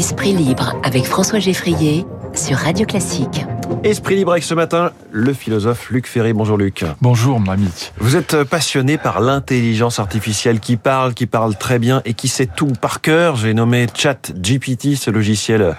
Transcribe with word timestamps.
Esprit 0.00 0.32
libre 0.32 0.76
avec 0.82 1.04
François 1.04 1.40
Geffrier 1.40 2.06
sur 2.32 2.56
Radio 2.56 2.86
Classique. 2.86 3.44
Esprit 3.82 4.16
libre 4.16 4.32
avec 4.32 4.44
ce 4.44 4.52
matin, 4.52 4.92
le 5.10 5.32
philosophe 5.32 5.90
Luc 5.90 6.06
Ferré. 6.06 6.34
Bonjour 6.34 6.58
Luc. 6.58 6.84
Bonjour 7.00 7.40
mon 7.40 7.50
ami. 7.50 7.68
Vous 7.98 8.16
êtes 8.16 8.44
passionné 8.44 8.98
par 8.98 9.20
l'intelligence 9.20 9.98
artificielle 9.98 10.60
qui 10.60 10.76
parle, 10.76 11.14
qui 11.14 11.26
parle 11.26 11.56
très 11.56 11.78
bien 11.78 12.02
et 12.04 12.12
qui 12.12 12.28
sait 12.28 12.46
tout 12.46 12.72
par 12.80 13.00
cœur. 13.00 13.36
J'ai 13.36 13.54
nommé 13.54 13.86
ChatGPT, 13.94 14.96
ce 14.96 15.10
logiciel 15.10 15.74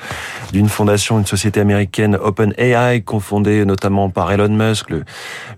d'une 0.51 0.67
fondation, 0.67 1.19
une 1.19 1.27
société 1.27 1.59
américaine 1.59 2.15
OpenAI, 2.15 3.01
confondée 3.01 3.65
notamment 3.65 4.09
par 4.09 4.31
Elon 4.31 4.49
Musk, 4.49 4.89
le, 4.89 5.03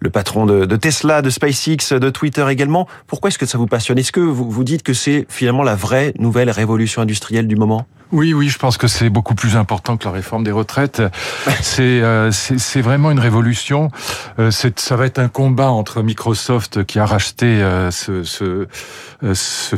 le 0.02 0.10
patron 0.10 0.46
de, 0.46 0.66
de, 0.66 0.76
Tesla, 0.76 1.22
de 1.22 1.30
SpaceX, 1.30 1.94
de 1.94 2.10
Twitter 2.10 2.46
également. 2.50 2.88
Pourquoi 3.08 3.30
est-ce 3.30 3.40
que 3.40 3.46
ça 3.46 3.58
vous 3.58 3.68
passionne? 3.68 3.98
Est-ce 3.98 4.12
que 4.12 4.20
vous 4.20 4.52
vous 4.52 4.64
dites 4.66 4.84
que 4.84 4.94
c'est 4.94 5.26
finalement 5.30 5.64
la 5.64 5.76
vraie 5.76 6.14
nouvelle 6.20 6.50
révolution 6.50 7.02
industrielle 7.02 7.48
du 7.48 7.56
moment? 7.56 7.88
Oui, 8.14 8.32
oui, 8.32 8.48
je 8.48 8.60
pense 8.60 8.78
que 8.78 8.88
c'est 8.88 9.10
beaucoup 9.10 9.34
plus 9.34 9.58
important 9.58 9.98
que 9.98 10.06
la 10.06 10.12
réforme 10.12 10.44
des 10.44 10.52
retraites. 10.52 11.02
C'est 11.62 11.82
euh, 11.82 12.23
c'est 12.32 12.82
vraiment 12.82 13.12
une 13.12 13.20
révolution. 13.20 13.90
Euh, 14.40 14.52
ça 14.52 14.96
va 14.96 15.06
être 15.06 15.20
un 15.20 15.28
combat 15.28 15.70
entre 15.70 16.02
Microsoft 16.02 16.84
qui 16.86 17.00
a 17.00 17.06
racheté 17.06 17.46
euh, 17.46 17.92
ce, 17.92 18.24
ce, 18.24 18.68
euh, 19.24 19.34
ce, 19.34 19.76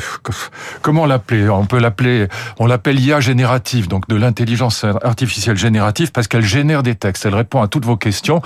comment 0.81 1.05
l'appeler? 1.05 1.49
On 1.49 1.65
peut 1.65 1.79
l'appeler, 1.79 2.27
on 2.59 2.65
l'appelle 2.65 2.99
IA 2.99 3.19
générative, 3.19 3.87
donc 3.87 4.07
de 4.07 4.15
l'intelligence 4.15 4.83
artificielle 5.03 5.57
générative, 5.57 6.11
parce 6.11 6.27
qu'elle 6.27 6.43
génère 6.45 6.83
des 6.83 6.95
textes, 6.95 7.25
elle 7.25 7.35
répond 7.35 7.61
à 7.61 7.67
toutes 7.67 7.85
vos 7.85 7.97
questions. 7.97 8.41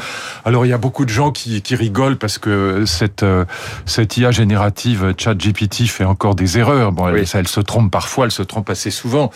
Alors 0.46 0.66
il 0.66 0.70
y 0.70 0.74
a 0.74 0.78
beaucoup 0.78 1.06
de 1.06 1.10
gens 1.10 1.32
qui, 1.32 1.62
qui 1.62 1.76
rigolent 1.76 2.18
parce 2.18 2.38
que 2.38 2.84
cette 2.86 3.24
euh, 3.24 3.46
cette 3.86 4.18
IA 4.18 4.32
générative, 4.32 5.14
ChatGPT, 5.18 5.88
fait 5.88 6.04
encore 6.04 6.36
des 6.36 6.58
erreurs. 6.58 6.92
Bon, 6.92 7.08
elle, 7.08 7.26
elle 7.34 7.48
se 7.48 7.60
trompe 7.60 7.92
parfois, 7.92 8.26
elle 8.26 8.32
se 8.32 8.44
trompe 8.44 8.70
assez 8.70 8.92
souvent. 8.92 9.32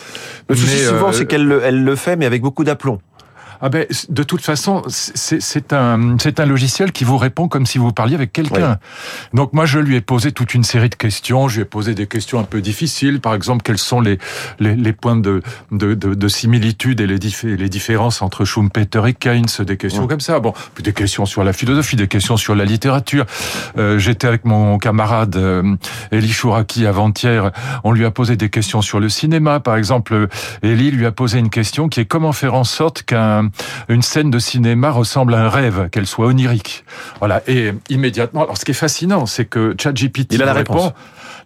Le 0.49 0.55
souci 0.55 0.79
souvent, 0.79 1.11
c'est 1.11 1.25
qu'elle 1.25 1.61
elle 1.63 1.83
le 1.83 1.95
fait, 1.95 2.15
mais 2.15 2.25
avec 2.25 2.41
beaucoup 2.41 2.63
d'aplomb. 2.63 2.99
Ah 3.65 3.69
ben, 3.69 3.85
de 4.09 4.23
toute 4.23 4.41
façon, 4.41 4.81
c'est 4.89 5.71
un, 5.71 6.17
c'est 6.19 6.41
un 6.41 6.45
logiciel 6.45 6.91
qui 6.91 7.05
vous 7.05 7.17
répond 7.17 7.47
comme 7.47 7.65
si 7.65 7.77
vous 7.77 7.93
parliez 7.93 8.15
avec 8.15 8.33
quelqu'un. 8.33 8.77
Donc 9.33 9.53
moi, 9.53 9.65
je 9.65 9.79
lui 9.79 9.95
ai 9.95 10.01
posé 10.01 10.33
toute 10.33 10.53
une 10.53 10.65
série 10.65 10.89
de 10.89 10.95
questions. 10.95 11.47
Je 11.47 11.55
lui 11.55 11.61
ai 11.61 11.65
posé 11.65 11.95
des 11.95 12.05
questions 12.05 12.39
un 12.41 12.43
peu 12.43 12.59
difficiles. 12.59 13.21
Par 13.21 13.33
exemple, 13.33 13.63
quels 13.63 13.77
sont 13.77 14.01
les, 14.01 14.17
les, 14.59 14.75
les 14.75 14.91
points 14.91 15.15
de, 15.15 15.41
de, 15.71 15.93
de, 15.93 16.13
de, 16.13 16.27
similitude 16.27 16.99
et 16.99 17.07
les, 17.07 17.17
les 17.43 17.69
différences 17.69 18.21
entre 18.21 18.43
Schumpeter 18.43 19.01
et 19.07 19.13
Keynes, 19.13 19.45
des 19.65 19.77
questions 19.77 20.07
comme 20.07 20.19
ça. 20.19 20.41
Bon, 20.41 20.53
puis 20.75 20.83
des 20.83 20.91
questions 20.91 21.25
sur 21.25 21.45
la 21.45 21.53
philosophie, 21.53 21.95
des 21.95 22.09
questions 22.09 22.35
sur 22.35 22.55
la 22.55 22.65
littérature. 22.65 23.25
Euh, 23.77 23.97
J'étais 23.97 24.27
avec 24.27 24.43
mon 24.43 24.77
camarade 24.77 25.37
euh, 25.37 25.77
Elie 26.11 26.33
Chouraki 26.33 26.85
avant-hier. 26.85 27.51
On 27.85 27.93
lui 27.93 28.03
a 28.03 28.11
posé 28.11 28.35
des 28.35 28.49
questions 28.49 28.81
sur 28.81 28.99
le 28.99 29.07
cinéma. 29.07 29.61
Par 29.61 29.77
exemple, 29.77 30.27
Elie 30.63 30.91
lui 30.91 31.05
a 31.05 31.13
posé 31.13 31.39
une 31.39 31.49
question 31.49 31.87
qui 31.87 32.01
est 32.01 32.05
comment 32.05 32.33
faire 32.33 32.55
en 32.55 32.65
sorte 32.65 33.03
qu'un 33.03 33.52
une 33.87 34.01
scène 34.01 34.31
de 34.31 34.39
cinéma 34.39 34.91
ressemble 34.91 35.33
à 35.33 35.45
un 35.45 35.49
rêve, 35.49 35.89
qu'elle 35.89 36.07
soit 36.07 36.27
onirique. 36.27 36.85
Voilà. 37.19 37.41
Et 37.47 37.73
immédiatement, 37.89 38.43
alors 38.43 38.57
ce 38.57 38.65
qui 38.65 38.71
est 38.71 38.75
fascinant, 38.75 39.25
c'est 39.25 39.45
que 39.45 39.75
ChatGPT 39.79 40.33
il 40.33 40.43
a 40.43 40.45
la 40.45 40.53
répond. 40.53 40.93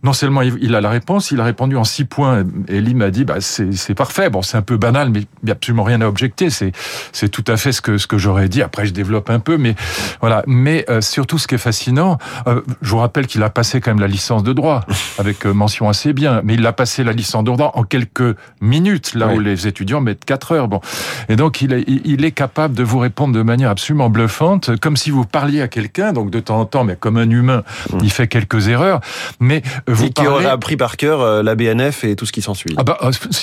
Non 0.03 0.14
seulement 0.14 0.42
il 0.42 0.76
a 0.76 0.81
la 0.81 0.90
réponse, 0.90 1.31
il 1.31 1.40
a 1.40 1.44
répondu 1.44 1.76
en 1.76 1.84
six 1.84 2.06
points. 2.06 2.44
Et 2.67 2.81
Lee 2.81 2.94
m'a 2.94 3.09
dit, 3.09 3.26
bah, 3.26 3.36
c'est 3.40 3.95
parfait. 3.95 4.30
Bon, 4.30 4.42
c'est 4.42 4.58
un 4.58 4.62
peu 4.62 4.78
banal, 4.78 5.09
mais 5.09 5.22
il 5.22 5.45
n'y 5.45 5.52
a 5.52 5.53
absolument 5.53 5.84
rien 5.84 6.02
à 6.02 6.08
objecter. 6.08 6.50
C'est 6.50 6.72
c'est 7.12 7.30
tout 7.30 7.44
à 7.48 7.58
fait 7.58 7.72
ce 7.72 7.81
que 7.81 7.98
ce 7.98 8.08
que 8.08 8.18
j'aurais 8.18 8.50
dit. 8.50 8.62
Après, 8.62 8.86
je 8.86 8.94
développe 8.94 9.30
un 9.30 9.40
peu, 9.40 9.58
mais 9.58 9.75
voilà. 10.22 10.44
Mais 10.48 10.86
euh, 10.90 11.02
surtout, 11.02 11.38
ce 11.38 11.48
qui 11.48 11.56
est 11.56 11.59
fascinant, 11.59 12.18
euh, 12.48 12.62
je 12.81 12.90
vous 12.90 12.98
rappelle 12.98 13.28
qu'il 13.28 13.44
a 13.44 13.50
passé 13.50 13.81
quand 13.81 13.92
même 13.92 14.00
la 14.00 14.08
licence 14.08 14.44
de 14.44 14.53
droit 14.53 14.86
avec 15.18 15.45
euh, 15.45 15.53
mention 15.53 15.90
assez 15.90 16.14
bien, 16.14 16.42
mais 16.44 16.56
il 16.56 16.66
a 16.66 16.73
passé 16.73 17.03
la 17.03 17.14
licence 17.14 17.44
de 17.44 17.52
droit 17.52 17.72
en 17.75 17.84
quelques 17.84 18.36
minutes, 18.62 19.14
là 19.16 19.28
où 19.28 19.40
les 19.40 19.68
étudiants 19.68 20.02
mettent 20.02 20.25
quatre 20.25 20.52
heures. 20.52 20.68
Bon, 20.68 20.81
et 21.30 21.36
donc 21.36 21.62
il 21.62 21.73
est 21.73 21.86
il 21.88 22.25
est 22.25 22.31
capable 22.31 22.75
de 22.75 22.84
vous 22.84 23.00
répondre 23.00 23.34
de 23.34 23.41
manière 23.41 23.69
absolument 23.69 24.09
bluffante, 24.09 24.78
comme 24.79 24.97
si 24.97 25.12
vous 25.12 25.25
parliez 25.25 25.62
à 25.62 25.68
quelqu'un. 25.68 26.14
Donc 26.14 26.29
de 26.29 26.40
temps 26.40 26.59
en 26.59 26.66
temps, 26.66 26.84
mais 26.84 26.96
comme 26.96 27.18
un 27.18 27.29
humain, 27.29 27.64
mmh. 27.91 27.97
il 28.03 28.12
fait 28.12 28.28
quelques 28.28 28.68
erreurs, 28.68 29.02
mais 29.40 29.62
vous 29.88 30.06
et 30.06 30.09
qui 30.09 30.28
aurait 30.28 30.46
appris 30.46 30.78
par 30.78 30.98
cœur 30.98 31.22
euh, 31.22 31.44
la 31.44 31.56
BNF 31.56 32.03
et 32.03 32.16
tout 32.16 32.25
ce 32.25 32.31
qui 32.31 32.42
s'ensuit. 32.42 32.75
Ah 32.78 32.84
bah, 32.84 32.98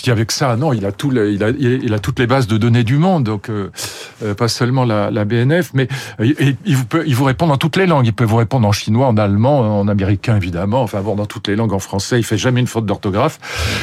y 0.06 0.10
avec 0.10 0.31
ça, 0.31 0.56
non, 0.56 0.72
il 0.72 0.84
a 0.84 0.93
tout, 0.93 1.10
il 1.12 1.43
a, 1.43 1.50
il 1.50 1.94
a 1.94 1.99
toutes 1.99 2.19
les 2.19 2.27
bases 2.27 2.47
de 2.47 2.59
données 2.59 2.84
du 2.84 2.99
monde, 2.99 3.25
donc 3.25 3.49
euh, 3.49 3.71
euh 4.22 4.34
pas 4.34 4.49
seulement 4.49 4.84
la, 4.84 5.10
la 5.10 5.25
BNF, 5.25 5.71
mais 5.75 5.88
il, 6.21 6.56
il, 6.65 6.77
vous 6.77 6.84
peut, 6.84 7.04
il 7.06 7.15
vous 7.15 7.25
répond 7.25 7.47
dans 7.47 7.56
toutes 7.56 7.77
les 7.77 7.87
langues. 7.87 8.06
Il 8.06 8.12
peut 8.12 8.25
vous 8.25 8.37
répondre 8.37 8.66
en 8.66 8.72
chinois, 8.72 9.06
en 9.06 9.16
allemand, 9.16 9.81
en 9.81 9.88
américain 9.88 10.37
évidemment, 10.37 10.83
enfin 10.83 11.00
bon, 11.00 11.15
dans 11.15 11.27
toutes 11.27 11.49
les 11.49 11.56
langues, 11.56 11.72
en 11.72 11.78
français. 11.78 12.19
Il 12.19 12.25
fait 12.25 12.37
jamais 12.37 12.60
une 12.60 12.66
faute 12.66 12.87
d'orthographe. 12.87 13.38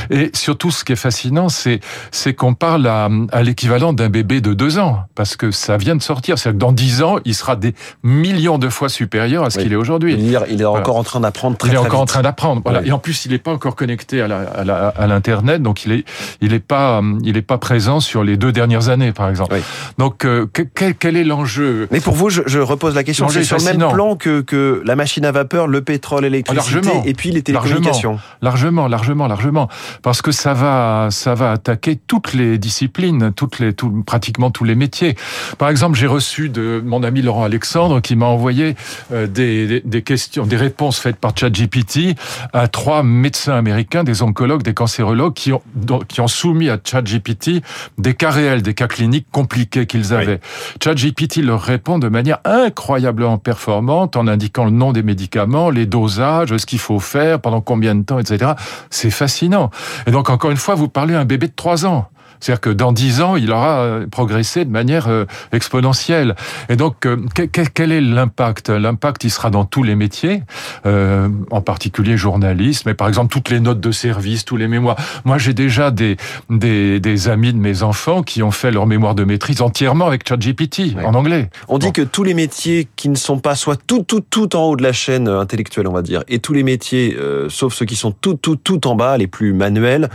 Et 0.10 0.32
surtout, 0.34 0.72
ce 0.72 0.84
qui 0.84 0.94
est 0.94 0.98
fascinant, 0.98 1.50
c'est 1.50 1.80
c'est 2.12 2.34
qu'on 2.34 2.54
parle 2.54 2.86
à, 2.88 3.10
à 3.32 3.44
l'équivalent 3.44 3.94
d'un 3.94 4.10
bébé 4.10 4.42
de 4.42 4.54
deux 4.54 4.78
ans, 4.78 5.00
parce 5.16 5.36
que 5.36 5.52
ça 5.52 5.78
vient 5.78 5.96
de 5.96 6.02
sortir. 6.02 6.38
C'est-à-dire 6.38 6.58
que 6.58 6.62
dans 6.62 6.72
dix 6.72 7.02
ans, 7.02 7.18
il 7.26 7.34
sera 7.34 7.56
des 7.56 7.74
millions 8.04 8.58
de 8.58 8.70
fois 8.70 8.90
supérieur 8.90 9.44
à 9.44 9.50
ce 9.50 9.60
qu'il 9.60 9.74
est 9.74 9.78
aujourd'hui. 9.78 10.16
Il 10.20 10.62
est 10.62 10.66
encore 10.66 10.98
en 10.98 11.04
train 11.04 11.22
d'apprendre 11.22 11.58
très, 11.58 11.70
Il 11.70 11.72
est 11.72 11.78
très 11.78 11.86
encore 11.86 12.02
vite. 12.02 12.10
en 12.10 12.14
train 12.14 12.22
d'apprendre. 12.22 12.51
Voilà. 12.64 12.86
Et 12.86 12.92
en 12.92 13.00
plus, 13.00 13.26
il 13.26 13.32
n'est 13.32 13.38
pas 13.38 13.52
encore 13.52 13.76
connecté 13.76 14.22
à 14.22 14.28
l'internet, 14.28 15.46
la, 15.46 15.56
à 15.56 15.58
donc 15.60 15.86
il 15.86 15.92
est, 15.92 16.06
il 16.42 16.54
est 16.54 16.60
pas, 16.60 17.02
il 17.24 17.38
est 17.38 17.42
pas 17.42 17.58
présent 17.58 18.00
sur 18.00 18.24
les 18.24 18.38
deux 18.38 18.52
dernières 18.52 18.90
années, 18.90 19.12
par 19.12 19.30
exemple. 19.30 19.54
Oui. 19.54 19.62
Donc, 19.98 20.26
euh, 20.26 20.48
quel, 20.76 20.96
quel, 20.96 21.18
est 21.18 21.24
l'enjeu? 21.24 21.88
Mais 21.92 22.00
pour 22.00 22.16
vous, 22.16 22.30
je, 22.30 22.42
je 22.46 22.60
repose 22.60 22.96
la 22.96 23.04
question. 23.04 23.30
C'est 23.30 23.44
sur 23.44 23.58
le 23.58 23.64
même 23.64 23.92
plan 23.92 24.16
que, 24.16 24.42
que 24.42 24.82
la 24.86 24.96
machine 24.96 25.26
à 25.26 25.32
vapeur, 25.32 25.68
le 25.68 25.82
pétrole, 25.82 26.24
l'électricité, 26.24 26.90
et 27.06 27.14
puis 27.14 27.32
les 27.32 27.42
télécommunications. 27.42 28.20
Largement, 28.42 28.88
largement, 28.88 29.28
largement, 29.28 29.68
parce 30.02 30.22
que 30.22 30.32
ça 30.32 30.54
va, 30.54 31.08
ça 31.12 31.36
va 31.36 31.52
attaquer 31.52 31.96
toutes 31.96 32.34
les 32.34 32.58
disciplines, 32.58 33.32
toutes 33.36 33.60
les, 33.60 33.74
tout, 33.74 34.04
pratiquement 34.06 34.52
tous 34.52 34.64
les 34.64 34.76
métiers. 34.76 35.16
Par 35.58 35.70
exemple, 35.70 35.98
j'ai 35.98 36.08
reçu 36.08 36.50
de 36.50 36.82
mon 36.84 37.04
ami 37.04 37.22
Laurent 37.22 37.44
Alexandre 37.44 38.02
qui 38.02 38.16
m'a 38.16 38.26
envoyé 38.26 38.76
euh, 39.12 39.28
des, 39.28 39.68
des, 39.68 39.82
des, 39.82 40.02
questions, 40.02 40.46
des 40.46 40.58
réponses 40.58 41.00
faites 41.00 41.18
par 41.18 41.38
ChatGPT 41.38 42.16
à 42.54 42.68
trois 42.68 43.04
médecins 43.04 43.54
américains, 43.54 44.04
des 44.04 44.22
oncologues, 44.22 44.64
des 44.64 44.74
cancérologues, 44.74 45.34
qui 45.34 45.54
ont, 45.54 45.62
qui 46.08 46.22
ont 46.22 46.28
soumis 46.28 46.70
à 46.70 46.78
ChatGPT 46.84 47.62
des 47.98 48.14
cas 48.14 48.32
réels, 48.32 48.62
des 48.62 48.74
cas 48.74 48.88
cliniques 48.88 49.28
compliqués 49.32 49.86
qu'ils 49.86 50.14
avaient. 50.14 50.40
Oui. 50.44 50.80
ChatGPT 50.84 51.38
leur 51.38 51.62
répond 51.62 52.00
de 52.00 52.08
manière 52.08 52.40
incroyablement 52.46 53.38
performante 53.38 54.16
en 54.16 54.28
indiquant 54.28 54.66
le 54.66 54.72
nom 54.72 54.92
des 54.92 55.04
médicaments, 55.04 55.70
les 55.70 55.86
dosages, 55.86 56.56
ce 56.56 56.66
qu'il 56.66 56.80
faut 56.80 57.00
faire, 57.00 57.40
pendant 57.40 57.62
combien 57.62 57.96
de 57.96 58.04
temps, 58.04 58.20
etc. 58.20 58.54
C'est 58.90 59.12
fascinant. 59.12 59.70
Et 60.08 60.12
donc, 60.12 60.30
encore 60.30 60.52
une 60.52 60.58
fois, 60.58 60.76
vous 60.76 60.90
parlez 60.90 61.16
à 61.16 61.20
un 61.20 61.26
bébé 61.26 61.48
de 61.48 61.54
trois 61.56 61.86
ans. 61.86 62.10
C'est-à-dire 62.42 62.62
que 62.62 62.70
dans 62.70 62.92
dix 62.92 63.22
ans, 63.22 63.36
il 63.36 63.52
aura 63.52 63.82
euh, 63.82 64.08
progressé 64.08 64.66
de 64.66 64.72
manière 64.72 65.08
euh, 65.08 65.26
exponentielle. 65.52 66.36
Et 66.70 66.76
donc, 66.76 67.06
euh, 67.06 67.18
quel 67.34 67.92
est 67.92 68.02
l'impact? 68.02 68.70
L'impact, 68.70 69.24
il 69.24 69.30
sera 69.30 69.50
dans 69.50 69.66
tous 69.66 69.84
les 69.84 69.96
métiers, 69.96 70.44
euh, 70.86 71.30
en 71.52 71.62
particulier 71.62 72.18
journalisme, 72.18 72.84
mais 72.90 72.94
par 72.94 73.08
exemple 73.08 73.32
toutes 73.32 73.50
les 73.50 73.60
notes 73.60 73.80
de 73.80 73.92
service, 73.92 74.46
tous 74.46 74.58
les 74.58 74.68
mémoires. 74.68 74.98
Moi, 75.26 75.38
j'ai 75.38 75.54
déjà 75.54 75.92
des, 75.92 76.18
des, 76.50 77.00
des, 77.00 77.30
amis 77.30 77.54
de 77.54 77.58
mes 77.58 77.84
enfants 77.84 78.24
qui 78.24 78.42
ont 78.44 78.52
fait 78.52 78.72
leur 78.72 78.88
mémoire 78.88 79.16
de 79.16 79.24
maîtrise 79.24 79.62
entièrement 79.62 80.08
avec 80.08 80.28
ChatGPT, 80.28 80.96
ouais. 80.96 81.06
en 81.06 81.14
anglais. 81.14 81.50
On 81.68 81.78
dit 81.78 81.88
bon. 81.88 81.92
que 81.92 82.02
tous 82.02 82.24
les 82.24 82.34
métiers 82.34 82.88
qui 82.96 83.10
ne 83.10 83.16
sont 83.16 83.40
pas 83.40 83.56
soit 83.56 83.80
tout, 83.86 84.04
tout, 84.04 84.22
tout 84.22 84.56
en 84.56 84.64
haut 84.64 84.76
de 84.76 84.84
la 84.84 84.94
chaîne 84.94 85.28
intellectuelle, 85.28 85.88
on 85.88 85.94
va 85.94 86.02
dire, 86.02 86.24
et 86.28 86.40
tous 86.40 86.54
les 86.54 86.64
métiers, 86.64 87.16
euh, 87.18 87.50
sauf 87.50 87.74
ceux 87.74 87.86
qui 87.86 87.96
sont 87.96 88.12
tout, 88.12 88.36
tout, 88.36 88.56
tout 88.56 88.88
en 88.88 88.96
bas, 88.96 89.18
les 89.18 89.28
plus 89.28 89.54
manuels, 89.54 90.10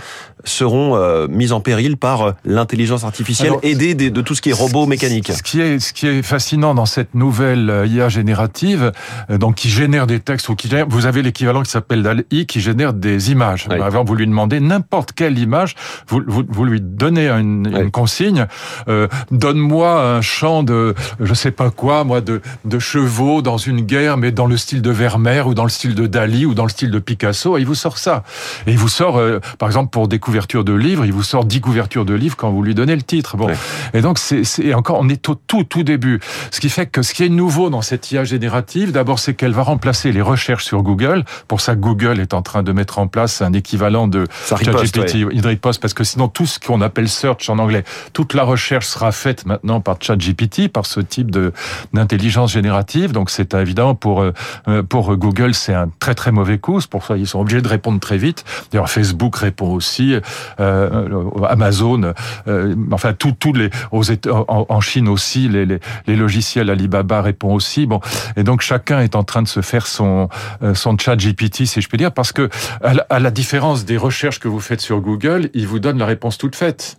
seront 0.44 0.96
euh, 0.96 1.26
mis 1.28 1.52
en 1.52 1.60
péril 1.60 1.96
par 1.96 2.15
l'intelligence 2.44 3.04
artificielle 3.04 3.48
Alors, 3.48 3.60
aidée 3.62 3.94
de, 3.94 4.08
de, 4.08 4.20
tout 4.20 4.34
ce 4.34 4.42
qui 4.42 4.50
est 4.50 4.54
robot 4.54 4.86
mécanique. 4.86 5.30
Ce 5.32 5.42
qui 5.42 5.60
est, 5.60 5.78
ce 5.78 5.92
qui 5.92 6.06
est 6.06 6.22
fascinant 6.22 6.74
dans 6.74 6.86
cette 6.86 7.14
nouvelle 7.14 7.70
euh, 7.70 7.86
IA 7.86 8.08
générative, 8.08 8.92
euh, 9.30 9.38
donc 9.38 9.56
qui 9.56 9.70
génère 9.70 10.06
des 10.06 10.20
textes 10.20 10.48
ou 10.48 10.54
qui 10.54 10.68
génère, 10.68 10.86
vous 10.88 11.06
avez 11.06 11.22
l'équivalent 11.22 11.62
qui 11.62 11.70
s'appelle 11.70 12.02
DAL-I 12.02 12.46
qui 12.46 12.60
génère 12.60 12.92
des 12.92 13.30
images. 13.30 13.66
Oui. 13.70 13.80
Avant, 13.80 14.04
vous 14.04 14.14
lui 14.14 14.26
demandez 14.26 14.60
n'importe 14.60 15.12
quelle 15.12 15.38
image, 15.38 15.74
vous, 16.08 16.22
vous, 16.26 16.44
vous, 16.48 16.64
lui 16.64 16.80
donnez 16.80 17.28
une, 17.28 17.68
oui. 17.68 17.82
une 17.82 17.90
consigne, 17.90 18.46
euh, 18.88 19.08
donne-moi 19.30 20.16
un 20.16 20.20
champ 20.20 20.62
de, 20.62 20.94
je 21.20 21.34
sais 21.34 21.50
pas 21.50 21.70
quoi, 21.70 22.04
moi, 22.04 22.20
de, 22.20 22.40
de 22.64 22.78
chevaux 22.78 23.42
dans 23.42 23.58
une 23.58 23.80
guerre, 23.80 24.16
mais 24.16 24.32
dans 24.32 24.46
le 24.46 24.56
style 24.56 24.82
de 24.82 24.90
Vermeer 24.90 25.46
ou 25.46 25.54
dans 25.54 25.64
le 25.64 25.70
style 25.70 25.94
de 25.94 26.06
Dali 26.06 26.46
ou 26.46 26.54
dans 26.54 26.64
le 26.64 26.70
style 26.70 26.90
de 26.90 26.98
Picasso, 26.98 27.56
et 27.56 27.60
il 27.60 27.66
vous 27.66 27.74
sort 27.74 27.98
ça. 27.98 28.24
Et 28.66 28.72
il 28.72 28.78
vous 28.78 28.88
sort, 28.88 29.18
euh, 29.18 29.40
par 29.58 29.68
exemple, 29.68 29.90
pour 29.90 30.08
des 30.08 30.18
couvertures 30.18 30.64
de 30.64 30.72
livres, 30.72 31.04
il 31.04 31.12
vous 31.12 31.22
sort 31.22 31.44
10 31.44 31.60
couvertures 31.60 32.04
de 32.06 32.14
livres 32.14 32.36
quand 32.36 32.50
vous 32.50 32.62
lui 32.62 32.74
donnez 32.74 32.96
le 32.96 33.02
titre. 33.02 33.36
Bon. 33.36 33.46
Ouais. 33.46 33.56
Et 33.92 34.00
donc, 34.00 34.18
c'est 34.18 34.74
encore, 34.74 34.98
on 35.00 35.08
est 35.08 35.28
au 35.28 35.34
tout, 35.34 35.64
tout 35.64 35.82
début. 35.82 36.20
Ce 36.50 36.60
qui 36.60 36.70
fait 36.70 36.86
que 36.86 37.02
ce 37.02 37.12
qui 37.12 37.24
est 37.24 37.28
nouveau 37.28 37.68
dans 37.68 37.82
cette 37.82 38.10
IA 38.10 38.24
générative, 38.24 38.92
d'abord, 38.92 39.18
c'est 39.18 39.34
qu'elle 39.34 39.52
va 39.52 39.62
remplacer 39.62 40.12
les 40.12 40.22
recherches 40.22 40.64
sur 40.64 40.82
Google. 40.82 41.24
Pour 41.48 41.60
ça, 41.60 41.74
Google 41.74 42.20
est 42.20 42.32
en 42.32 42.42
train 42.42 42.62
de 42.62 42.72
mettre 42.72 42.98
en 42.98 43.08
place 43.08 43.42
un 43.42 43.52
équivalent 43.52 44.08
de 44.08 44.26
ChatGPT, 44.48 45.24
ouais. 45.24 45.40
riposte, 45.40 45.80
parce 45.80 45.94
que 45.94 46.04
sinon, 46.04 46.28
tout 46.28 46.46
ce 46.46 46.58
qu'on 46.58 46.80
appelle 46.80 47.08
search 47.08 47.50
en 47.50 47.58
anglais, 47.58 47.84
toute 48.12 48.34
la 48.34 48.44
recherche 48.44 48.86
sera 48.86 49.12
faite 49.12 49.46
maintenant 49.46 49.80
par 49.80 49.96
ChatGPT, 50.00 50.68
par 50.68 50.86
ce 50.86 51.00
type 51.00 51.30
de 51.30 51.52
d'intelligence 51.92 52.52
générative. 52.52 53.12
Donc, 53.12 53.30
c'est 53.30 53.54
évidemment 53.54 53.94
pour 53.94 54.22
euh, 54.22 54.82
pour 54.88 55.16
Google, 55.16 55.54
c'est 55.54 55.74
un 55.74 55.88
très 55.98 56.14
très 56.14 56.32
mauvais 56.32 56.58
coup. 56.58 56.80
C'est 56.80 56.90
pour 56.90 57.04
ça 57.04 57.16
ils 57.16 57.26
sont 57.26 57.40
obligés 57.40 57.62
de 57.62 57.68
répondre 57.68 58.00
très 58.00 58.18
vite. 58.18 58.44
D'ailleurs, 58.70 58.90
Facebook 58.90 59.36
répond 59.36 59.72
aussi, 59.72 60.16
euh, 60.60 61.30
Amazon 61.48 61.95
Amazon, 61.96 62.12
enfin 62.92 63.12
tous 63.12 63.52
les 63.52 63.70
en, 63.92 64.80
Chine 64.80 65.08
aussi, 65.08 65.48
les, 65.48 66.16
logiciels 66.16 66.70
Alibaba 66.70 67.22
répond 67.22 67.54
aussi. 67.54 67.86
Bon, 67.86 68.00
et 68.36 68.42
donc 68.42 68.60
chacun 68.60 69.00
est 69.00 69.14
en 69.14 69.24
train 69.24 69.42
de 69.42 69.48
se 69.48 69.60
faire 69.60 69.86
son 69.86 70.28
son 70.74 70.96
chat 70.98 71.16
GPT, 71.16 71.64
si 71.66 71.80
je 71.80 71.88
peux 71.88 71.96
dire, 71.96 72.12
parce 72.12 72.32
que 72.32 72.48
à 72.82 73.18
la 73.18 73.30
différence 73.30 73.84
des 73.84 73.96
recherches 73.96 74.40
que 74.40 74.48
vous 74.48 74.60
faites 74.60 74.80
sur 74.80 75.00
Google, 75.00 75.50
il 75.54 75.66
vous 75.66 75.78
donne 75.78 75.98
la 75.98 76.06
réponse 76.06 76.38
toute 76.38 76.56
faite. 76.56 76.98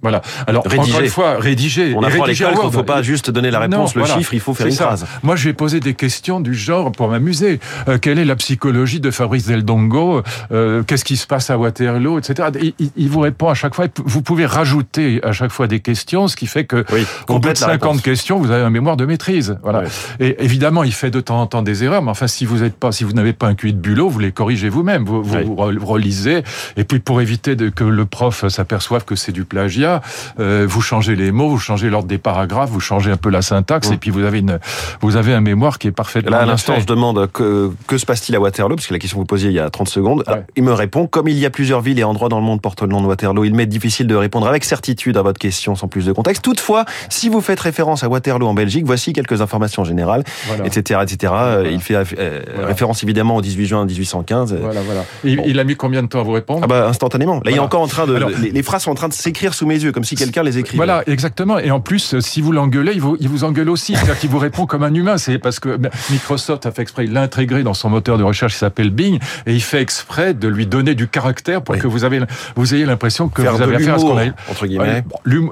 Voilà. 0.00 0.22
Alors 0.46 0.64
rédiger. 0.64 0.92
encore 0.92 1.00
une 1.02 1.10
fois, 1.10 1.36
rédiger. 1.38 1.94
On 1.96 2.02
apprend 2.02 2.24
à 2.24 2.26
l'école 2.28 2.54
qu'il 2.54 2.66
ne 2.66 2.70
faut 2.70 2.84
pas 2.84 3.02
juste 3.02 3.30
donner 3.30 3.50
la 3.50 3.58
réponse, 3.58 3.94
le 3.94 4.04
chiffre, 4.04 4.34
il 4.34 4.40
faut 4.40 4.54
faire 4.54 4.66
une 4.66 4.72
phrase. 4.72 5.06
Moi, 5.22 5.36
j'ai 5.36 5.52
posé 5.52 5.80
des 5.80 5.94
questions 5.94 6.40
du 6.40 6.54
genre 6.54 6.92
pour 6.92 7.08
m'amuser. 7.08 7.58
Euh, 7.88 7.98
quelle 7.98 8.18
est 8.18 8.24
la 8.24 8.36
psychologie 8.36 9.00
de 9.00 9.10
Fabrice 9.10 9.46
Del 9.46 9.64
Dongo 9.64 10.22
euh, 10.52 10.82
Qu'est-ce 10.84 11.04
qui 11.04 11.16
se 11.16 11.26
passe 11.26 11.50
à 11.50 11.58
Waterloo, 11.58 12.18
etc. 12.18 12.48
Il, 12.78 12.90
il, 12.96 13.08
vous 13.08 13.20
répond 13.20 13.48
à 13.48 13.54
chaque 13.54 13.74
fois. 13.74 13.86
Vous 14.04 14.22
pouvez 14.22 14.46
rajouter 14.46 15.20
à 15.24 15.32
chaque 15.32 15.50
fois 15.50 15.66
des 15.66 15.80
questions, 15.80 16.28
ce 16.28 16.36
qui 16.36 16.46
fait 16.46 16.64
que 16.64 16.84
oui, 16.92 17.04
au 17.28 17.38
bout 17.38 17.50
de 17.50 17.56
50 17.56 18.00
questions, 18.02 18.38
vous 18.38 18.50
avez 18.50 18.62
un 18.62 18.70
mémoire 18.70 18.96
de 18.96 19.04
maîtrise. 19.04 19.58
Voilà. 19.62 19.82
Et 20.20 20.36
évidemment, 20.44 20.84
il 20.84 20.92
fait 20.92 21.10
de 21.10 21.20
temps 21.20 21.40
en 21.40 21.46
temps 21.46 21.62
des 21.62 21.82
erreurs, 21.82 22.02
mais 22.02 22.10
enfin, 22.10 22.28
si 22.28 22.44
vous 22.44 22.58
n'êtes 22.58 22.76
pas, 22.76 22.92
si 22.92 23.02
vous 23.02 23.12
n'avez 23.12 23.32
pas 23.32 23.48
un 23.48 23.54
QI 23.54 23.72
de 23.72 23.78
bulot, 23.78 24.08
vous 24.08 24.20
les 24.20 24.32
corrigez 24.32 24.68
vous-même. 24.68 25.04
Vous, 25.04 25.22
vous, 25.22 25.56
relisez. 25.56 26.42
Et 26.76 26.84
puis, 26.84 27.00
pour 27.00 27.20
éviter 27.20 27.56
de, 27.56 27.68
que 27.68 27.84
le 27.84 28.06
prof 28.06 28.46
s'aperçoive 28.48 29.04
que 29.04 29.16
c'est 29.16 29.32
du 29.32 29.44
plagiat. 29.44 29.87
Euh, 30.38 30.66
vous 30.68 30.80
changez 30.80 31.16
les 31.16 31.32
mots, 31.32 31.48
vous 31.48 31.58
changez 31.58 31.90
l'ordre 31.90 32.08
des 32.08 32.18
paragraphes, 32.18 32.70
vous 32.70 32.80
changez 32.80 33.10
un 33.10 33.16
peu 33.16 33.30
la 33.30 33.42
syntaxe, 33.42 33.90
mm. 33.90 33.94
et 33.94 33.96
puis 33.96 34.10
vous 34.10 34.24
avez 34.24 34.38
une, 34.38 34.58
vous 35.00 35.16
avez 35.16 35.34
un 35.34 35.40
mémoire 35.40 35.78
qui 35.78 35.88
est 35.88 35.92
parfaitement. 35.92 36.30
Là, 36.30 36.42
à 36.42 36.46
l'instant, 36.46 36.74
je 36.78 36.86
demande 36.86 37.30
que, 37.32 37.70
que 37.86 37.98
se 37.98 38.06
passe-t-il 38.06 38.36
à 38.36 38.40
Waterloo, 38.40 38.76
parce 38.76 38.86
que 38.86 38.92
la 38.92 38.98
question 38.98 39.16
que 39.16 39.22
vous 39.22 39.26
posiez 39.26 39.50
il 39.50 39.56
y 39.56 39.60
a 39.60 39.70
30 39.70 39.88
secondes. 39.88 40.24
Il 40.56 40.62
me 40.62 40.72
répond, 40.72 41.06
comme 41.06 41.28
il 41.28 41.38
y 41.38 41.46
a 41.46 41.50
plusieurs 41.50 41.80
villes 41.80 41.98
et 41.98 42.04
endroits 42.04 42.28
dans 42.28 42.38
le 42.38 42.44
monde 42.44 42.60
portant 42.60 42.86
le 42.86 42.92
nom 42.92 43.00
de 43.00 43.06
Waterloo, 43.06 43.44
il 43.44 43.54
m'est 43.54 43.66
difficile 43.66 44.06
de 44.06 44.14
répondre 44.14 44.46
avec 44.46 44.64
certitude 44.64 45.16
à 45.16 45.22
votre 45.22 45.38
question 45.38 45.74
sans 45.74 45.88
plus 45.88 46.06
de 46.06 46.12
contexte. 46.12 46.42
Toutefois, 46.42 46.84
si 47.08 47.28
vous 47.28 47.40
faites 47.40 47.60
référence 47.60 48.04
à 48.04 48.08
Waterloo 48.08 48.46
en 48.46 48.54
Belgique, 48.54 48.84
voici 48.86 49.12
quelques 49.12 49.40
informations 49.40 49.84
générales, 49.84 50.24
etc., 50.64 51.00
etc. 51.02 51.32
Il 51.70 51.80
fait 51.80 51.96
euh, 52.18 52.40
référence 52.64 53.02
évidemment 53.02 53.36
au 53.36 53.42
18 53.42 53.66
juin 53.66 53.84
1815. 53.84 54.56
Voilà, 54.60 54.80
voilà. 54.82 55.04
Il, 55.24 55.58
a 55.58 55.64
mis 55.64 55.76
combien 55.76 56.02
de 56.02 56.08
temps 56.08 56.20
à 56.20 56.22
vous 56.22 56.32
répondre? 56.32 56.60
Ah 56.64 56.66
bah, 56.66 56.88
instantanément. 56.88 57.40
Là, 57.44 57.50
il 57.50 57.56
est 57.56 57.60
encore 57.60 57.82
en 57.82 57.86
train 57.86 58.06
de, 58.06 58.14
les, 58.42 58.50
les, 58.50 58.62
phrases 58.62 58.82
sont 58.82 58.90
en 58.90 58.94
train 58.94 59.08
de 59.08 59.12
s'écrire 59.12 59.54
sous 59.54 59.66
mes 59.66 59.77
yeux, 59.84 59.92
comme 59.92 60.04
si 60.04 60.14
quelqu'un 60.14 60.42
les 60.42 60.58
écrivait. 60.58 60.78
Voilà, 60.78 61.02
exactement. 61.06 61.58
Et 61.58 61.70
en 61.70 61.80
plus, 61.80 62.18
si 62.20 62.40
vous 62.40 62.52
l'engueulez, 62.52 62.92
il 62.94 63.00
vous, 63.00 63.16
il 63.20 63.28
vous 63.28 63.44
engueule 63.44 63.70
aussi. 63.70 63.94
C'est-à-dire 63.94 64.18
qu'il 64.18 64.30
vous 64.30 64.38
répond 64.38 64.66
comme 64.66 64.82
un 64.82 64.94
humain. 64.94 65.18
C'est 65.18 65.38
parce 65.38 65.60
que 65.60 65.78
Microsoft 66.10 66.66
a 66.66 66.72
fait 66.72 66.82
exprès, 66.82 67.04
il 67.04 67.12
l'a 67.12 67.22
intégré 67.22 67.62
dans 67.62 67.74
son 67.74 67.90
moteur 67.90 68.18
de 68.18 68.22
recherche 68.22 68.52
qui 68.52 68.58
s'appelle 68.58 68.90
Bing, 68.90 69.18
et 69.46 69.54
il 69.54 69.62
fait 69.62 69.80
exprès 69.80 70.34
de 70.34 70.48
lui 70.48 70.66
donner 70.66 70.94
du 70.94 71.08
caractère 71.08 71.62
pour 71.62 71.76
que 71.76 71.86
vous, 71.86 72.04
avez, 72.04 72.20
vous 72.56 72.74
ayez 72.74 72.84
l'impression 72.84 73.28
que 73.28 73.42
vous 73.42 73.62
avez 73.62 73.76
affaire 73.76 73.94
à 73.94 73.98
ce 73.98 74.04
qu'on 74.04 74.18
a. 74.18 74.24
Entre 74.50 74.66
guillemets. 74.66 75.04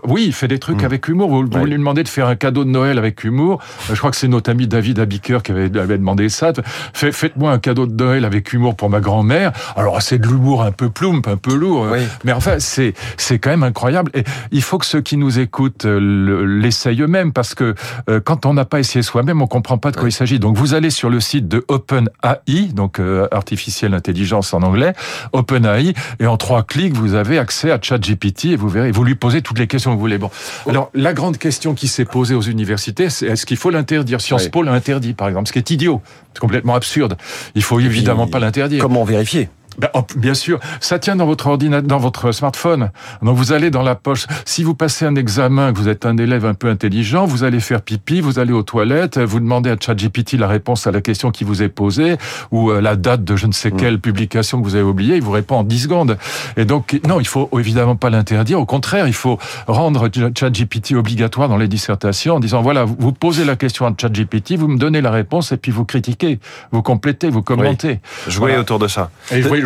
oui, 0.05 0.25
il 0.27 0.33
fait 0.33 0.49
des 0.49 0.59
trucs 0.59 0.83
mm. 0.83 0.87
avec 0.87 1.09
humour. 1.09 1.29
Vous, 1.29 1.43
lui 1.43 1.73
demandez 1.73 2.03
de 2.03 2.09
faire 2.09 2.27
un 2.27 2.37
cadeau 2.37 2.65
de 2.65 2.71
Noël 2.71 2.99
avec 2.99 3.25
humour. 3.25 3.61
Euh, 3.91 3.95
je 3.95 3.99
crois 3.99 4.11
que 4.11 4.17
c'est 4.17 4.29
notre 4.29 4.51
ami 4.51 4.67
David 4.67 4.99
Abiker 4.99 5.39
qui 5.43 5.53
avait, 5.53 5.77
avait 5.79 5.99
demandé 5.99 6.29
ça. 6.29 6.53
Faites-moi 6.93 7.53
un 7.53 7.59
cadeau 7.59 7.87
de 7.87 7.93
Noël 7.93 8.25
avec 8.25 8.53
humour 8.53 8.77
pour 8.77 8.91
ma 8.91 9.01
grand-mère. 9.01 9.53
Alors, 9.77 10.01
c'est 10.03 10.19
de 10.19 10.27
l'humour 10.27 10.63
un 10.63 10.73
peu 10.73 10.91
ploumpe, 10.91 11.29
un 11.29 11.37
peu 11.37 11.55
lourd. 11.55 11.87
Mais 12.25 12.33
enfin, 12.33 12.57
c'est, 12.59 12.95
c'est 13.17 13.39
quand 13.39 13.51
même 13.51 13.63
incroyable. 13.63 14.11
Et 14.17 14.25
il 14.51 14.63
faut 14.63 14.79
que 14.79 14.87
ceux 14.87 15.01
qui 15.01 15.17
nous 15.17 15.39
écoutent 15.39 15.85
euh, 15.85 16.45
l'essayent 16.45 17.03
eux-mêmes 17.03 17.33
parce 17.33 17.55
que 17.55 17.75
euh, 18.09 18.21
quand 18.21 18.47
on 18.47 18.55
n'a 18.55 18.65
pas 18.65 18.81
essayé 18.81 19.03
soi-même, 19.03 19.43
on 19.43 19.47
comprend 19.47 19.79
pas 19.79 19.91
de 19.91 19.97
quoi 19.97 20.09
il 20.09 20.13
s'agit. 20.13 20.39
Donc 20.39 20.57
vous 20.57 20.75
allez 20.75 20.91
sur 20.91 21.11
le 21.11 21.21
site 21.21 21.49
de 21.49 21.65
OpenAI, 21.69 22.73
donc 22.73 22.99
euh, 22.99 23.29
artificielle 23.31 23.95
intelligence 23.95 24.55
en 24.55 24.63
anglais, 24.63 24.95
OpenAI, 25.33 25.93
et 26.19 26.27
en 26.27 26.37
trois 26.37 26.63
clics 26.63 26.95
vous 26.95 27.15
avez 27.15 27.39
accès 27.39 27.71
à 27.71 27.79
ChatGPT 27.81 28.47
et 28.47 28.57
vous 28.57 28.69
verrez, 28.69 28.91
vous 28.91 29.05
lui 29.05 29.15
posez 29.15 29.43
toutes 29.43 29.59
les 29.59 29.67
questions 29.67 29.91
que 29.91 29.97
vous 29.97 30.01
voulez. 30.01 30.19
Bon, 30.19 30.31
alors 30.69 30.91
la 30.95 31.13
grande 31.13 31.39
question 31.39 31.75
qui 31.75 31.89
s'est 31.89 32.05
posée 32.07 32.35
aux 32.35 32.43
universités, 32.43 33.11
c'est 33.11 33.27
est-ce 33.27 33.45
qu'il 33.45 33.57
faut 33.57 33.71
l'interdire? 33.71 34.21
Sciences 34.21 34.49
Po 34.49 34.63
l'a 34.63 34.73
interdit, 34.73 35.13
par 35.13 35.29
exemple, 35.29 35.49
ce 35.49 35.53
qui 35.53 35.59
est 35.59 35.71
idiot, 35.71 36.01
c'est 36.33 36.41
complètement 36.41 36.75
absurde. 36.75 37.17
Il 37.55 37.63
faut 37.63 37.81
évidemment 37.81 38.27
pas 38.27 38.39
l'interdire. 38.39 38.83
Comment 38.83 39.05
vérifier? 39.05 39.49
Ben, 39.79 39.89
bien 40.17 40.35
sûr, 40.35 40.59
ça 40.81 40.99
tient 40.99 41.17
dans 41.17 41.27
votre 41.27 41.47
ordinateur, 41.47 41.87
dans 41.87 41.99
votre 41.99 42.33
smartphone. 42.33 42.91
Donc 43.23 43.37
vous 43.37 43.53
allez 43.53 43.71
dans 43.71 43.83
la 43.83 43.95
poche. 43.95 44.27
Si 44.45 44.65
vous 44.65 44.75
passez 44.75 45.05
un 45.05 45.15
examen, 45.17 45.73
que 45.73 45.79
vous 45.79 45.89
êtes 45.89 46.07
un 46.07 46.17
élève 46.17 46.47
un 46.47 46.55
peu 46.55 46.69
intelligent, 46.69 47.27
vous 47.27 47.45
allez 47.45 47.61
faire 47.61 47.83
pipi, 47.83 48.21
vous 48.21 48.39
allez 48.39 48.53
aux 48.53 48.63
toilettes, 48.63 49.19
vous 49.19 49.41
demandez 49.41 49.71
à 49.71 49.77
ChatGPT 49.79 50.35
la 50.35 50.49
réponse 50.49 50.87
à 50.87 50.93
la 50.93 51.01
question 51.01 51.31
qui 51.31 51.45
vous 51.45 51.63
est 51.63 51.69
posée 51.69 52.17
ou 52.51 52.71
euh, 52.71 52.81
la 52.81 52.97
date 52.97 53.25
de 53.25 53.37
je 53.37 53.47
ne 53.47 53.53
sais 53.53 53.71
mm. 53.71 53.77
quelle 53.77 54.01
publication 54.01 54.61
que 54.61 54.65
vous 54.65 54.75
avez 54.75 54.85
oubliée, 54.85 55.17
il 55.17 55.23
vous 55.23 55.31
répond 55.31 55.57
en 55.57 55.65
10 55.65 55.81
secondes. 55.81 56.19
Et 56.57 56.65
donc 56.65 56.99
non, 57.07 57.21
il 57.21 57.27
faut 57.27 57.49
évidemment 57.59 57.97
pas 57.97 58.11
l'interdire. 58.11 58.61
Au 58.61 58.67
contraire, 58.67 59.07
il 59.07 59.15
faut 59.15 59.39
rendre 59.67 60.09
ChatGPT 60.35 60.93
obligatoire 60.93 61.49
dans 61.49 61.59
les 61.59 61.69
dissertations 61.69 62.37
en 62.37 62.41
disant 62.41 62.63
voilà, 62.63 62.85
vous 62.85 63.13
posez 63.13 63.45
la 63.45 63.57
question 63.57 63.87
à 63.87 63.93
ChatGPT, 63.97 64.55
vous 64.57 64.69
me 64.69 64.79
donnez 64.79 65.01
la 65.01 65.11
réponse 65.11 65.53
et 65.53 65.57
puis 65.57 65.73
vous 65.73 65.85
critiquez, 65.85 66.39
vous 66.73 66.83
complétez, 66.83 67.29
vous 67.29 67.43
commentez. 67.43 68.01
Jouez 68.29 68.57
autour 68.57 68.79
de 68.79 68.89
ça 68.89 69.11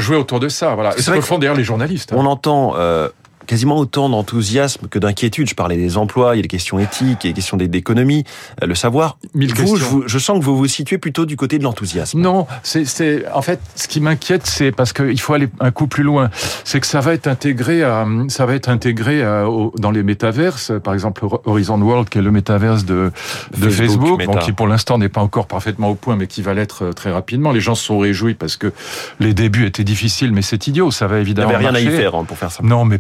jouer 0.01 0.17
autour 0.17 0.41
de 0.41 0.49
ça. 0.49 0.75
Voilà. 0.75 0.93
C'est 0.93 1.03
ce 1.03 1.11
que 1.11 1.21
font 1.21 1.39
d'ailleurs 1.39 1.57
les 1.57 1.65
journalistes. 1.65 2.13
Hein. 2.13 2.17
On 2.19 2.27
entend 2.27 2.75
euh, 2.77 3.09
quasiment 3.47 3.79
autant 3.79 4.09
d'enthousiasme 4.09 4.89
que 4.89 4.99
d'inquiétude. 4.99 5.49
Je 5.49 5.55
parlais 5.55 5.77
des 5.77 5.97
emplois, 5.97 6.35
il 6.35 6.39
y 6.39 6.41
a 6.41 6.43
des 6.43 6.49
questions 6.49 6.79
éthiques, 6.79 7.25
il 7.25 7.29
y 7.29 7.31
a 7.31 7.33
des 7.33 7.35
questions 7.35 7.57
d'économie, 7.57 8.25
euh, 8.63 8.67
le 8.67 8.75
savoir. 8.75 9.19
Mille 9.35 9.55
vous, 9.55 9.77
je, 9.77 9.85
je, 10.07 10.19
sens 10.19 10.39
que 10.39 10.45
vous 10.45 10.57
vous 10.57 10.67
situez 10.67 10.99
plutôt 10.99 11.27
du 11.27 11.37
côté 11.37 11.59
de 11.59 11.65
l'enthousiasme. 11.65 12.21
Non, 12.21 12.47
c'est 12.63 13.25
en 13.33 13.43
fait 13.43 13.61
ce 13.75 13.89
qui 13.89 14.01
m'inquiète, 14.01 14.47
c'est 14.47 14.73
parce 14.73 14.93
qu'il 14.93 15.21
faut 15.21 15.35
aller 15.35 15.49
un 15.61 15.71
coup 15.71 15.87
plus 15.87 16.03
loin. 16.03 16.31
C'est 16.65 16.81
que 16.81 16.87
ça 16.87 17.01
va 17.01 17.15
être 17.15 17.27
intégré, 17.27 17.83
à, 17.83 18.07
ça 18.29 18.47
va 18.47 18.55
être 18.55 18.69
intégré 18.69 19.23
à, 19.23 19.45
dans 19.77 19.91
les 19.91 20.03
métaverses, 20.03 20.73
par 20.83 20.95
exemple 20.95 21.25
Horizon 21.45 21.81
World, 21.81 22.09
qui 22.09 22.19
est 22.19 22.23
le 22.23 22.31
métaverse 22.31 22.85
de, 22.85 23.11
de 23.57 23.69
Facebook, 23.69 24.21
Facebook 24.21 24.41
qui 24.41 24.53
pour 24.53 24.67
l'instant 24.67 24.99
n'est 24.99 25.09
pas 25.09 25.21
encore 25.21 25.47
parfaitement 25.47 25.89
au 25.89 25.95
point, 25.95 26.17
mais 26.17 26.27
qui 26.27 26.43
va 26.43 26.55
l'être 26.55 26.85
euh, 26.85 26.93
très 26.93 27.11
rapidement. 27.11 27.53
Les 27.53 27.61
gens 27.61 27.75
se 27.75 27.85
sont 27.85 27.99
réjouis 27.99 28.35
parce 28.35 28.57
que 28.57 28.73
les 29.19 29.35
débuts 29.35 29.67
étaient 29.67 29.85
difficiles, 29.85 30.33
mais 30.33 30.43
c'est 30.43 30.67
idiot. 30.67 30.91
Ça 30.91 31.07
va 31.07 31.19
évidemment. 31.19 31.51
Il 31.51 31.59
n'y 31.59 31.67
avait 31.67 31.79
rien 31.79 31.89
à 31.89 31.93
y 31.93 31.97
faire 31.97 32.15
hein, 32.15 32.25
pour 32.25 32.39
faire 32.39 32.51
ça. 32.51 32.63
Non, 32.63 32.85
mais 32.85 32.99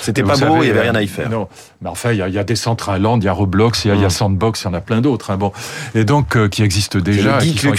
c'était 0.00 0.22
pas 0.22 0.36
beau, 0.36 0.62
il 0.62 0.66
n'y 0.66 0.70
avait 0.70 0.82
rien 0.82 0.94
à 0.94 1.02
y 1.02 1.08
faire. 1.08 1.30
Non, 1.30 1.48
mais 1.80 1.88
enfin, 1.88 2.12
il 2.12 2.18
y 2.18 2.22
a, 2.22 2.28
y 2.28 2.38
a 2.38 2.44
Decentraland, 2.44 3.18
il 3.18 3.24
y 3.24 3.28
a 3.28 3.32
Roblox, 3.32 3.84
il 3.84 3.88
y, 3.88 3.90
a, 3.90 3.94
y 3.94 4.04
a 4.04 4.08
mm. 4.08 4.10
Sandbox, 4.10 4.62
il 4.62 4.64
y 4.64 4.68
en 4.68 4.74
a 4.74 4.80
plein 4.80 5.00
d'autres. 5.00 5.30
Hein, 5.30 5.36
bon, 5.36 5.52
et 5.94 6.04
donc 6.04 6.36
euh, 6.36 6.48
qui 6.48 6.62
existent 6.62 6.98
déjà, 6.98 7.38
et 7.38 7.50
qui 7.50 7.58
sont 7.58 7.74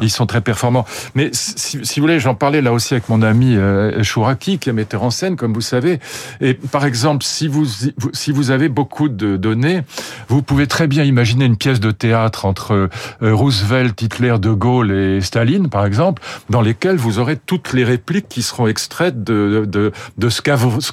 Ils 0.00 0.10
sont 0.10 0.26
très 0.26 0.40
performants. 0.40 0.84
Mais 1.14 1.30
si, 1.32 1.80
si 1.82 2.00
vous 2.00 2.06
voulez, 2.06 2.20
j'en 2.20 2.34
parlais 2.34 2.62
là 2.62 2.72
aussi 2.72 2.94
avec 2.94 3.08
mon 3.08 3.22
ami 3.22 3.56
euh, 3.56 4.02
Chouraki, 4.02 4.58
qui 4.58 4.70
est 4.70 4.72
metteur 4.72 5.02
en 5.02 5.10
scène, 5.10 5.36
comme 5.36 5.52
vous 5.52 5.60
savez. 5.60 6.00
Et 6.40 6.54
par 6.54 6.84
exemple, 6.84 7.24
si 7.24 7.48
vous 7.48 7.66
si 8.12 8.32
vous 8.32 8.50
avez 8.50 8.68
beaucoup 8.68 9.08
de 9.08 9.36
données, 9.36 9.82
vous 10.28 10.42
pouvez 10.42 10.66
très 10.66 10.86
bien 10.86 11.04
imaginer 11.04 11.44
une 11.44 11.56
pièce 11.56 11.80
de 11.80 11.90
théâtre 11.90 12.44
entre 12.44 12.72
euh, 13.22 13.34
Roosevelt, 13.34 14.00
Hitler, 14.00 14.36
De 14.40 14.50
Gaulle 14.50 14.92
et 14.92 15.20
Staline, 15.20 15.68
par 15.68 15.84
exemple, 15.84 16.22
dans 16.50 16.60
lesquelles 16.60 16.96
vous 16.96 17.18
aurez 17.18 17.36
toutes 17.36 17.72
les 17.72 17.84
répliques 17.84 18.28
qui 18.28 18.42
seront 18.42 18.66
extraites 18.66 19.22
de 19.22 19.66
de, 19.66 19.92
de 20.18 20.28
ce 20.28 20.42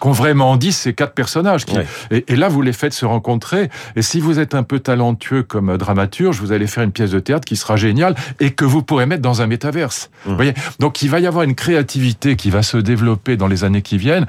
qu'ont 0.09 0.23
vraiment 0.23 0.57
dit 0.57 0.71
ces 0.71 0.93
quatre 0.93 1.13
personnages. 1.13 1.65
Qui, 1.65 1.77
et, 2.11 2.35
là, 2.35 2.49
vous 2.49 2.61
les 2.61 2.73
faites 2.73 2.93
se 2.93 3.05
rencontrer. 3.05 3.69
Et 3.95 4.01
si 4.01 4.19
vous 4.19 4.39
êtes 4.39 4.55
un 4.55 4.63
peu 4.63 4.79
talentueux 4.79 5.43
comme 5.43 5.77
dramaturge, 5.77 6.39
vous 6.39 6.51
allez 6.51 6.67
faire 6.67 6.83
une 6.83 6.91
pièce 6.91 7.11
de 7.11 7.19
théâtre 7.19 7.45
qui 7.45 7.55
sera 7.55 7.75
géniale 7.75 8.15
et 8.39 8.51
que 8.51 8.65
vous 8.65 8.81
pourrez 8.81 9.05
mettre 9.05 9.21
dans 9.21 9.41
un 9.41 9.47
métaverse. 9.47 10.09
Mmh. 10.25 10.29
Vous 10.29 10.35
voyez? 10.35 10.53
Donc, 10.79 11.01
il 11.01 11.09
va 11.09 11.19
y 11.19 11.27
avoir 11.27 11.43
une 11.43 11.55
créativité 11.55 12.35
qui 12.35 12.49
va 12.49 12.63
se 12.63 12.77
développer 12.77 13.37
dans 13.37 13.47
les 13.47 13.63
années 13.63 13.81
qui 13.81 13.97
viennent. 13.97 14.25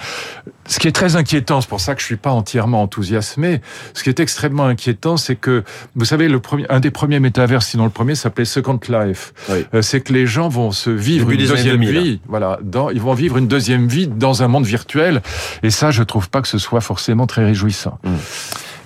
Ce 0.71 0.79
qui 0.79 0.87
est 0.87 0.93
très 0.93 1.17
inquiétant, 1.17 1.61
c'est 1.61 1.69
pour 1.69 1.81
ça 1.81 1.97
que 1.97 2.01
je 2.01 2.07
suis 2.07 2.17
pas 2.17 2.31
entièrement 2.31 2.81
enthousiasmé. 2.81 3.61
Ce 3.93 4.05
qui 4.05 4.09
est 4.09 4.21
extrêmement 4.21 4.67
inquiétant, 4.67 5.17
c'est 5.17 5.35
que, 5.35 5.65
vous 5.97 6.05
savez, 6.05 6.29
le 6.29 6.39
premier, 6.39 6.65
un 6.69 6.79
des 6.79 6.93
premiers 6.93 7.19
métavers, 7.19 7.65
sinon 7.65 7.83
le 7.83 7.91
premier, 7.91 8.15
s'appelait 8.15 8.45
Second 8.45 8.79
Life. 8.89 9.35
Euh, 9.51 9.83
c'est 9.83 10.01
que 10.01 10.13
les 10.13 10.29
gens 10.29 10.49
vont 10.49 10.71
se 10.71 10.91
vivre 10.91 11.29
une 11.29 11.45
deuxième 11.45 11.83
vie. 11.83 12.21
Voilà, 12.29 12.61
dans, 12.63 12.89
ils 12.91 13.01
vont 13.01 13.15
vivre 13.15 13.37
une 13.37 13.49
deuxième 13.49 13.89
vie 13.89 14.07
dans 14.07 14.45
un 14.45 14.49
monde 14.49 14.65
virtuel. 14.65 15.23
Et 15.65 15.71
ça, 15.71 15.91
je 15.91 16.05
trouve 16.05 16.31
pas 16.31 16.41
que 16.41 16.49
ce 16.49 16.59
soit 16.59 16.81
forcément 16.81 17.27
très 17.27 17.45
réjouissant. 17.45 17.99
Mmh. 18.05 18.11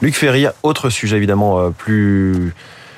Luc 0.00 0.14
Ferry, 0.14 0.46
autre 0.62 0.88
sujet 0.88 1.18
évidemment 1.18 1.60
euh, 1.60 1.68
plus 1.68 2.54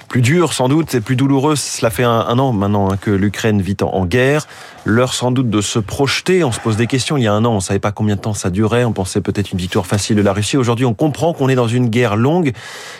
plus 0.08 0.22
dur 0.22 0.52
sans 0.52 0.68
doute 0.68 0.94
et 0.94 1.00
plus 1.00 1.16
douloureux. 1.16 1.56
Cela 1.56 1.90
fait 1.90 2.04
un, 2.04 2.38
an 2.38 2.52
maintenant 2.52 2.92
hein, 2.92 2.96
que 3.00 3.10
l'Ukraine 3.10 3.60
vit 3.60 3.76
en 3.82 4.06
guerre 4.06 4.46
l'heure 4.86 5.12
sans 5.12 5.32
doute 5.32 5.50
de 5.50 5.60
se 5.60 5.78
projeter. 5.78 6.44
On 6.44 6.52
se 6.52 6.60
pose 6.60 6.76
des 6.76 6.86
questions. 6.86 7.16
Il 7.16 7.24
y 7.24 7.26
a 7.26 7.32
un 7.32 7.44
an, 7.44 7.52
on 7.52 7.56
ne 7.56 7.60
savait 7.60 7.80
pas 7.80 7.92
combien 7.92 8.16
de 8.16 8.20
temps 8.20 8.34
ça 8.34 8.50
durait. 8.50 8.84
On 8.84 8.92
pensait 8.92 9.20
peut-être 9.20 9.52
une 9.52 9.58
victoire 9.58 9.86
facile 9.86 10.16
de 10.16 10.22
la 10.22 10.32
Russie. 10.32 10.56
Aujourd'hui, 10.56 10.86
on 10.86 10.94
comprend 10.94 11.32
qu'on 11.32 11.48
est 11.48 11.54
dans 11.54 11.68
une 11.68 11.88
guerre 11.88 12.16
longue. 12.16 12.52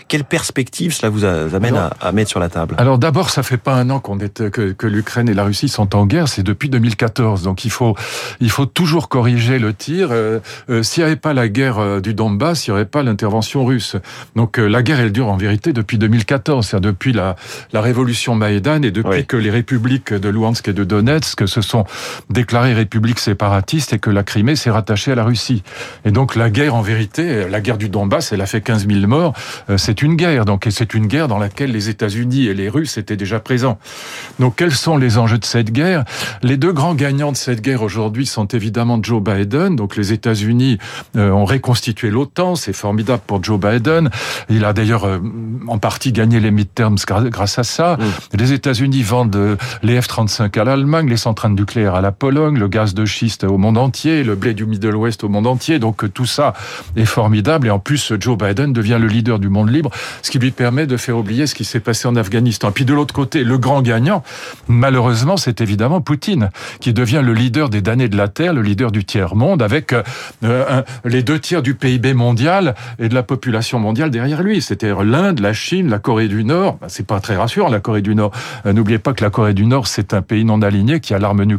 Quelle 0.09 0.25
perspective 0.25 0.93
cela 0.93 1.11
vous 1.11 1.25
amène 1.25 1.77
à, 2.01 2.13
mettre 2.13 2.31
sur 2.31 2.41
la 2.41 2.49
table 2.49 2.75
Alors 2.79 2.99
d'abord, 2.99 3.31
ça 3.31 3.43
fait 3.43 3.57
pas 3.57 3.75
un 3.75 3.89
an 3.91 4.01
qu'on 4.01 4.19
est 4.19 4.51
que, 4.51 4.73
que 4.73 4.87
l'Ukraine 4.87 5.29
et 5.29 5.35
la 5.35 5.45
Russie 5.45 5.69
sont 5.69 5.95
en 5.95 6.07
guerre. 6.07 6.29
C'est 6.29 6.43
depuis 6.43 6.69
2014. 6.69 7.43
Donc 7.43 7.65
il 7.65 7.71
faut 7.71 7.95
il 8.41 8.51
faut 8.51 8.67
toujours 8.67 9.09
corriger 9.09 9.59
le 9.59 9.73
tir. 9.73 10.09
Euh, 10.11 10.41
euh, 10.71 10.83
S'il 10.83 11.03
n'y 11.03 11.07
avait 11.07 11.17
pas 11.17 11.33
la 11.33 11.49
guerre 11.49 11.79
euh, 11.79 12.01
du 12.01 12.15
Donbass, 12.15 12.67
il 12.67 12.71
n'y 12.71 12.75
aurait 12.75 12.87
pas 12.87 13.03
l'intervention 13.03 13.65
russe. 13.65 13.97
Donc 14.35 14.59
euh, 14.59 14.67
la 14.67 14.83
guerre, 14.83 15.01
elle 15.01 15.13
dure 15.13 15.29
en 15.29 15.37
vérité 15.37 15.73
depuis 15.73 15.99
2014. 15.99 16.67
C'est-à-dire 16.67 16.91
depuis 16.91 17.13
la, 17.13 17.37
la 17.73 17.81
révolution 17.81 18.35
Maïdan 18.35 18.83
et 18.83 18.91
depuis 18.91 19.27
que 19.27 19.37
les 19.37 19.51
républiques 19.51 20.13
de 20.13 20.29
Luhansk 20.29 20.69
et 20.69 20.73
de 20.73 20.85
Donetsk 20.85 21.47
se 21.47 21.61
sont 21.61 21.76
sont 21.77 21.85
déclarées 22.31 22.75
républiques 22.75 23.19
séparatistes 23.19 23.93
et 23.93 23.99
que 23.99 24.11
la 24.11 24.23
Crimée 24.23 24.57
s'est 24.57 24.71
rattachée 24.71 25.13
à 25.13 25.15
la 25.15 25.25
Russie. 25.25 25.63
Et 26.05 26.11
donc 26.11 26.35
la 26.35 26.51
guerre, 26.51 26.75
en 26.75 26.83
vérité, 26.83 27.49
la 27.49 27.61
guerre 27.61 27.79
du 27.79 27.89
Donbass, 27.89 28.33
elle 28.33 28.41
a 28.41 28.47
fait 28.47 28.61
15 28.61 28.87
000 28.89 29.07
morts. 29.07 29.35
Euh, 29.71 29.77
c'est 29.77 30.03
une 30.03 30.17
guerre, 30.17 30.45
donc 30.45 30.67
c'est 30.71 30.95
une 30.95 31.07
guerre 31.07 31.29
dans 31.29 31.39
laquelle 31.39 31.73
les 31.73 31.89
États-Unis 31.89 32.47
et 32.47 32.55
les 32.55 32.69
Russes 32.69 32.97
étaient 32.99 33.17
déjà 33.17 33.41
présents. 33.41 33.79
Donc 34.39 34.57
quels 34.57 34.75
sont 34.75 34.97
les 34.97 35.19
enjeux 35.19 35.39
de 35.39 35.45
cette 35.45 35.71
guerre? 35.71 36.05
Les 36.43 36.57
deux 36.57 36.73
grands 36.73 36.95
gagnants 36.95 37.33
de 37.33 37.37
cette 37.37 37.61
guerre 37.61 37.83
aujourd'hui 37.83 38.27
sont 38.27 38.47
évidemment 38.47 38.99
Joe 39.03 39.23
Biden. 39.23 39.77
Donc 39.77 39.97
les 39.97 40.13
États-Unis 40.13 40.79
euh, 41.17 41.31
ont 41.31 41.45
réconstitué 41.45 42.11
l'OTAN, 42.11 42.55
c'est 42.55 42.73
formidable 42.73 43.23
pour 43.27 43.43
Joe 43.43 43.61
Biden. 43.61 44.11
Il 44.49 44.65
a 44.65 44.73
d'ailleurs 44.73 45.05
euh, 45.05 45.19
en 45.69 45.79
partie 45.79 46.13
gagné 46.13 46.41
les 46.41 46.51
midterms 46.51 46.97
grâce 47.07 47.59
à 47.59 47.65
ça. 47.65 47.97
Mm. 47.97 48.37
Les 48.39 48.53
États-Unis 48.53 49.03
vendent 49.03 49.59
les 49.83 50.01
F-35 50.01 50.59
à 50.59 50.65
l'Allemagne, 50.65 51.09
les 51.09 51.17
centrales 51.17 51.57
nucléaires 51.67 51.97
à 51.97 52.01
la 52.01 52.13
Pologne, 52.13 52.57
le 52.57 52.69
gaz 52.69 52.95
de 52.95 53.05
schiste 53.05 53.43
au 53.43 53.59
monde 53.59 53.77
entier, 53.77 54.23
le 54.23 54.37
blé 54.37 54.55
du 54.55 54.67
Middle 54.67 54.95
West 54.95 55.25
au 55.25 55.29
monde 55.29 55.49
entier. 55.49 55.81
Donc 55.81 56.13
tout 56.15 56.25
ça 56.25 56.53
est 56.95 57.05
formidable. 57.05 57.67
Et 57.67 57.71
en 57.71 57.81
plus, 57.81 58.13
Joe 58.21 58.39
Biden 58.39 58.73
devient 58.73 58.99
le 59.01 59.09
leader 59.09 59.41
du 59.41 59.49
monde 59.49 59.69
libre, 59.69 59.91
ce 60.23 60.31
qui 60.31 60.39
lui 60.39 60.53
permet 60.53 60.87
de 60.87 60.97
faire 60.97 61.19
oublier 61.19 61.49
ce 61.49 61.57
qui 61.57 61.65
s'est 61.65 61.81
passé 61.81 62.07
en 62.07 62.15
Afghanistan. 62.15 62.71
Puis 62.71 62.85
de 62.85 62.95
l'autre 62.95 63.13
côté, 63.13 63.43
le 63.43 63.59
grand 63.59 63.83
gagnant, 63.83 64.23
malheureusement, 64.69 65.37
c'est 65.37 65.61
évidemment 65.61 66.01
Poutine, 66.01 66.51
qui 66.79 66.93
devient 66.93 67.23
le 67.25 67.35
leader 67.35 67.69
des 67.69 67.83
damnés 67.83 68.09
de 68.09 68.17
la 68.17 68.29
Terre, 68.29 68.53
le 68.53 68.63
leader 68.63 68.93
du 68.93 69.05
tiers-monde, 69.05 69.61
avec 69.61 69.93
euh, 70.45 70.83
les 71.05 71.25
deux 71.25 71.41
tiers 71.41 71.63
du 71.63 71.75
PIB 71.75 72.15
mondial 72.15 72.77
et 73.01 73.09
de 73.09 73.15
la 73.15 73.25
population 73.25 73.81
mondiale 73.81 74.11
derrière 74.11 74.45
lui. 74.45 74.63
C'était 74.63 74.93
l'Inde, 75.03 75.41
la 75.41 75.53
Chine, 75.53 75.91
la 75.91 75.99
Corée 75.99 76.29
du 76.29 76.45
Nord. 76.45 76.79
Bah, 76.81 76.87
c'est 76.89 77.07
pas 77.07 77.19
très 77.19 77.35
rassurant, 77.35 77.69
la 77.69 77.81
Corée 77.81 78.03
du 78.03 78.15
Nord. 78.15 78.31
Euh, 78.67 78.73
n'oubliez 78.73 79.01
pas 79.01 79.15
que 79.15 79.25
la 79.25 79.31
Corée 79.31 79.55
du 79.55 79.67
Nord, 79.67 79.89
c'est 79.89 80.15
un 80.15 80.23
pays 80.23 80.45
non 80.45 80.63
aligné 80.63 81.01
qui 81.01 81.13
a 81.13 81.19
l'arme 81.19 81.43
nucléaire. 81.43 81.56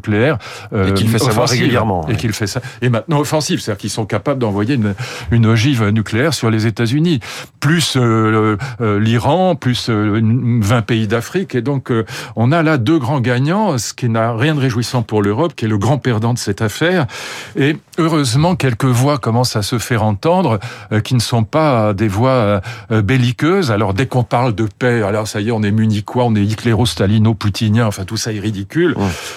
Euh, 0.74 0.90
et 0.90 0.94
qu'il 0.94 1.10
fait 1.10 1.20
savoir 1.20 1.50
régulièrement. 1.50 2.08
Et 2.08 2.16
qu'il 2.16 2.34
fait 2.34 2.48
ça. 2.48 2.62
Et 2.82 2.90
maintenant 2.90 3.20
offensif, 3.20 3.62
c'est-à-dire 3.62 3.80
qu'ils 3.80 3.90
sont 3.90 4.06
capables 4.06 4.40
d'envoyer 4.40 4.76
une, 4.76 4.94
une 5.32 5.46
ogive 5.46 5.88
nucléaire 5.90 6.34
sur 6.34 6.50
les 6.50 6.68
États-Unis. 6.68 7.20
Plus 7.60 7.96
euh, 7.98 8.58
l'Iran, 9.00 9.56
plus 9.56 9.90
20 9.90 10.82
pays 10.82 11.08
d'Afrique. 11.08 11.56
Et 11.56 11.62
donc, 11.62 11.92
on 12.36 12.52
a 12.52 12.64
là 12.64 12.78
deux 12.78 13.00
grands 13.00 13.20
gagnants, 13.20 13.78
ce 13.78 13.94
qui 13.94 14.10
n'a 14.10 14.34
rien 14.34 14.56
de 14.56 14.60
réjouissant 14.60 15.02
pour 15.02 15.22
l'Europe, 15.22 15.54
qui 15.56 15.66
est 15.66 15.70
le 15.70 15.78
grand 15.78 15.98
perdant 15.98 16.34
de 16.34 16.40
cette 16.40 16.62
affaire. 16.62 17.08
Et 17.56 17.78
heureusement, 17.98 18.56
quelques 18.56 18.86
voix 18.86 19.18
commencent 19.18 19.56
à 19.56 19.62
se 19.62 19.80
faire 19.80 20.04
entendre, 20.04 20.60
qui 21.04 21.16
ne 21.16 21.20
sont 21.20 21.44
pas 21.44 21.94
des 21.94 22.08
voix 22.08 22.62
belliqueuses. 22.90 23.72
Alors, 23.72 23.94
dès 23.94 24.08
qu'on 24.08 24.24
parle 24.24 24.54
de 24.56 24.68
paix, 24.68 25.02
alors 25.02 25.28
ça 25.28 25.42
y 25.42 25.50
est, 25.50 25.52
on 25.52 25.64
est 25.64 25.72
munichois, 25.72 26.26
on 26.26 26.36
est 26.36 26.44
hitléro-stalino-poutinien, 26.44 27.86
enfin 27.86 28.06
tout 28.06 28.18
ça 28.18 28.34
est 28.34 28.40
ridicule. 28.40 28.96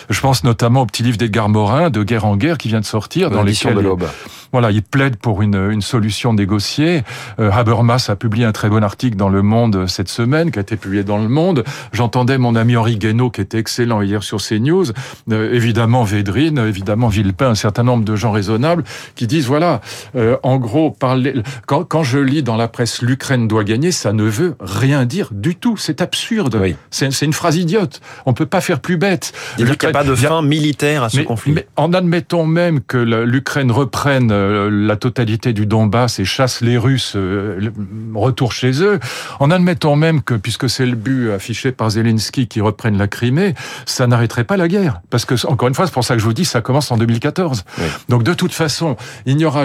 Je 0.09 0.21
pense 0.21 0.40
notamment 0.45 0.83
au 0.83 0.87
petit 0.87 1.03
livre 1.03 1.17
d'Edgar 1.17 1.49
Morin, 1.49 1.91
De 1.91 2.03
guerre 2.03 2.25
en 2.25 2.37
guerre, 2.37 2.59
qui 2.59 2.69
vient 2.69 2.81
de 2.81 2.85
sortir, 2.85 3.31
dans 3.31 3.43
l'édition 3.43 3.75
de 3.75 3.81
l'Aube. 3.81 4.07
Voilà, 4.53 4.73
il 4.73 4.83
plaide 4.83 5.17
pour 5.17 5.43
une, 5.43 5.71
une 5.71 5.81
solution 5.81 6.33
négociée. 6.33 7.05
Euh, 7.39 7.53
Habermas 7.53 8.07
a 8.09 8.17
publié 8.17 8.45
un 8.45 8.53
très 8.53 8.69
bon 8.69 8.83
article 8.83 9.17
dans 9.17 9.29
Le 9.29 9.43
Monde 9.43 9.87
cette 9.87 10.09
semaine, 10.09 10.51
qui 10.51 10.59
a 10.59 10.63
été 10.63 10.77
publié 10.77 11.05
dans 11.05 11.19
Le 11.19 11.29
Monde. 11.29 11.63
J'entendais 11.93 12.37
mon 12.37 12.57
ami 12.57 12.77
Henri 12.77 12.97
Guénaud, 12.97 13.31
qui 13.31 13.43
était 13.43 13.59
excellent 13.59 14.03
hier 14.03 14.25
sur 14.25 14.39
CNews, 14.39 14.87
euh, 15.31 15.55
évidemment 15.55 16.03
Védrine, 16.03 16.59
évidemment 16.59 17.07
Villepin, 17.07 17.51
un 17.51 17.55
certain 17.55 17.85
nombre 17.85 18.05
de 18.05 18.17
gens 18.17 18.33
raisonnables, 18.33 18.83
qui 19.15 19.29
disent, 19.29 19.47
voilà, 19.47 19.81
euh, 20.17 20.37
en 20.43 20.59
gros, 20.59 20.91
parler, 20.91 21.35
quand, 21.67 21.85
quand 21.85 22.03
je 22.03 22.19
lis 22.19 22.43
dans 22.43 22.57
la 22.57 22.67
presse 22.67 23.03
l'Ukraine 23.03 23.47
doit 23.47 23.63
gagner, 23.63 23.93
ça 23.93 24.13
ne 24.13 24.25
veut 24.25 24.57
rien 24.61 25.05
dire 25.05 25.29
du 25.31 25.55
tout. 25.55 25.77
C'est 25.77 26.01
absurde. 26.01 26.59
Oui. 26.61 26.75
C'est 26.91 27.23
une 27.23 27.33
phrase 27.33 27.57
idiote. 27.57 28.01
On 28.27 28.33
peut 28.33 28.47
pas 28.47 28.61
faire 28.61 28.81
plus 28.81 28.97
bête. 28.97 29.33
Il 29.59 29.67
n'y 29.67 29.71
a 29.71 29.91
pas 29.93 30.03
de 30.03 30.13
fin 30.31 30.43
militaire 30.43 31.03
à 31.03 31.09
ce 31.09 31.21
conflit. 31.23 31.53
Mais 31.53 31.67
en 31.75 31.93
admettant 31.93 32.47
même 32.47 32.81
que 32.81 32.97
l'Ukraine 32.97 33.73
reprenne 33.73 34.31
euh, 34.31 34.71
la 34.71 34.95
totalité 34.95 35.53
du 35.53 35.67
Donbass 35.67 36.21
et 36.21 36.25
chasse 36.25 36.61
les 36.61 36.79
Russes 36.79 37.15
euh, 37.17 37.71
retour 38.15 38.53
chez 38.53 38.81
eux, 38.81 39.01
en 39.41 39.51
admettant 39.51 39.97
même 39.97 40.23
que, 40.23 40.35
puisque 40.35 40.71
c'est 40.71 40.87
le 40.87 40.95
but 40.95 41.33
affiché 41.33 41.73
par 41.73 41.91
Zelensky 41.91 42.47
qui 42.47 42.61
reprenne 42.61 42.97
la 42.97 43.09
Crimée, 43.09 43.55
ça 43.87 44.07
n'arrêterait 44.07 44.45
pas 44.45 44.57
la 44.57 44.69
guerre. 44.69 45.01
Parce 45.11 45.25
que, 45.25 45.35
encore 45.49 45.67
une 45.67 45.75
fois, 45.75 45.87
c'est 45.87 45.93
pour 45.93 46.05
ça 46.05 46.15
que 46.15 46.21
je 46.21 46.25
vous 46.25 46.33
dis, 46.33 46.45
ça 46.45 46.61
commence 46.61 46.93
en 46.93 46.97
2014. 46.97 47.65
Donc 48.09 48.23
de 48.23 48.33
toute 48.33 48.53
façon, 48.53 48.97
il 49.27 49.37
n'y 49.37 49.45
aura 49.45 49.65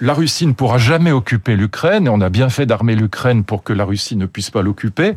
la 0.00 0.14
Russie 0.14 0.46
ne 0.46 0.52
pourra 0.52 0.78
jamais 0.78 1.10
occuper 1.10 1.56
l'Ukraine, 1.56 2.06
et 2.06 2.10
on 2.10 2.20
a 2.20 2.28
bien 2.28 2.50
fait 2.50 2.66
d'armer 2.66 2.94
l'Ukraine 2.94 3.42
pour 3.42 3.64
que 3.64 3.72
la 3.72 3.84
Russie 3.84 4.14
ne 4.14 4.26
puisse 4.26 4.50
pas 4.50 4.62
l'occuper, 4.62 5.14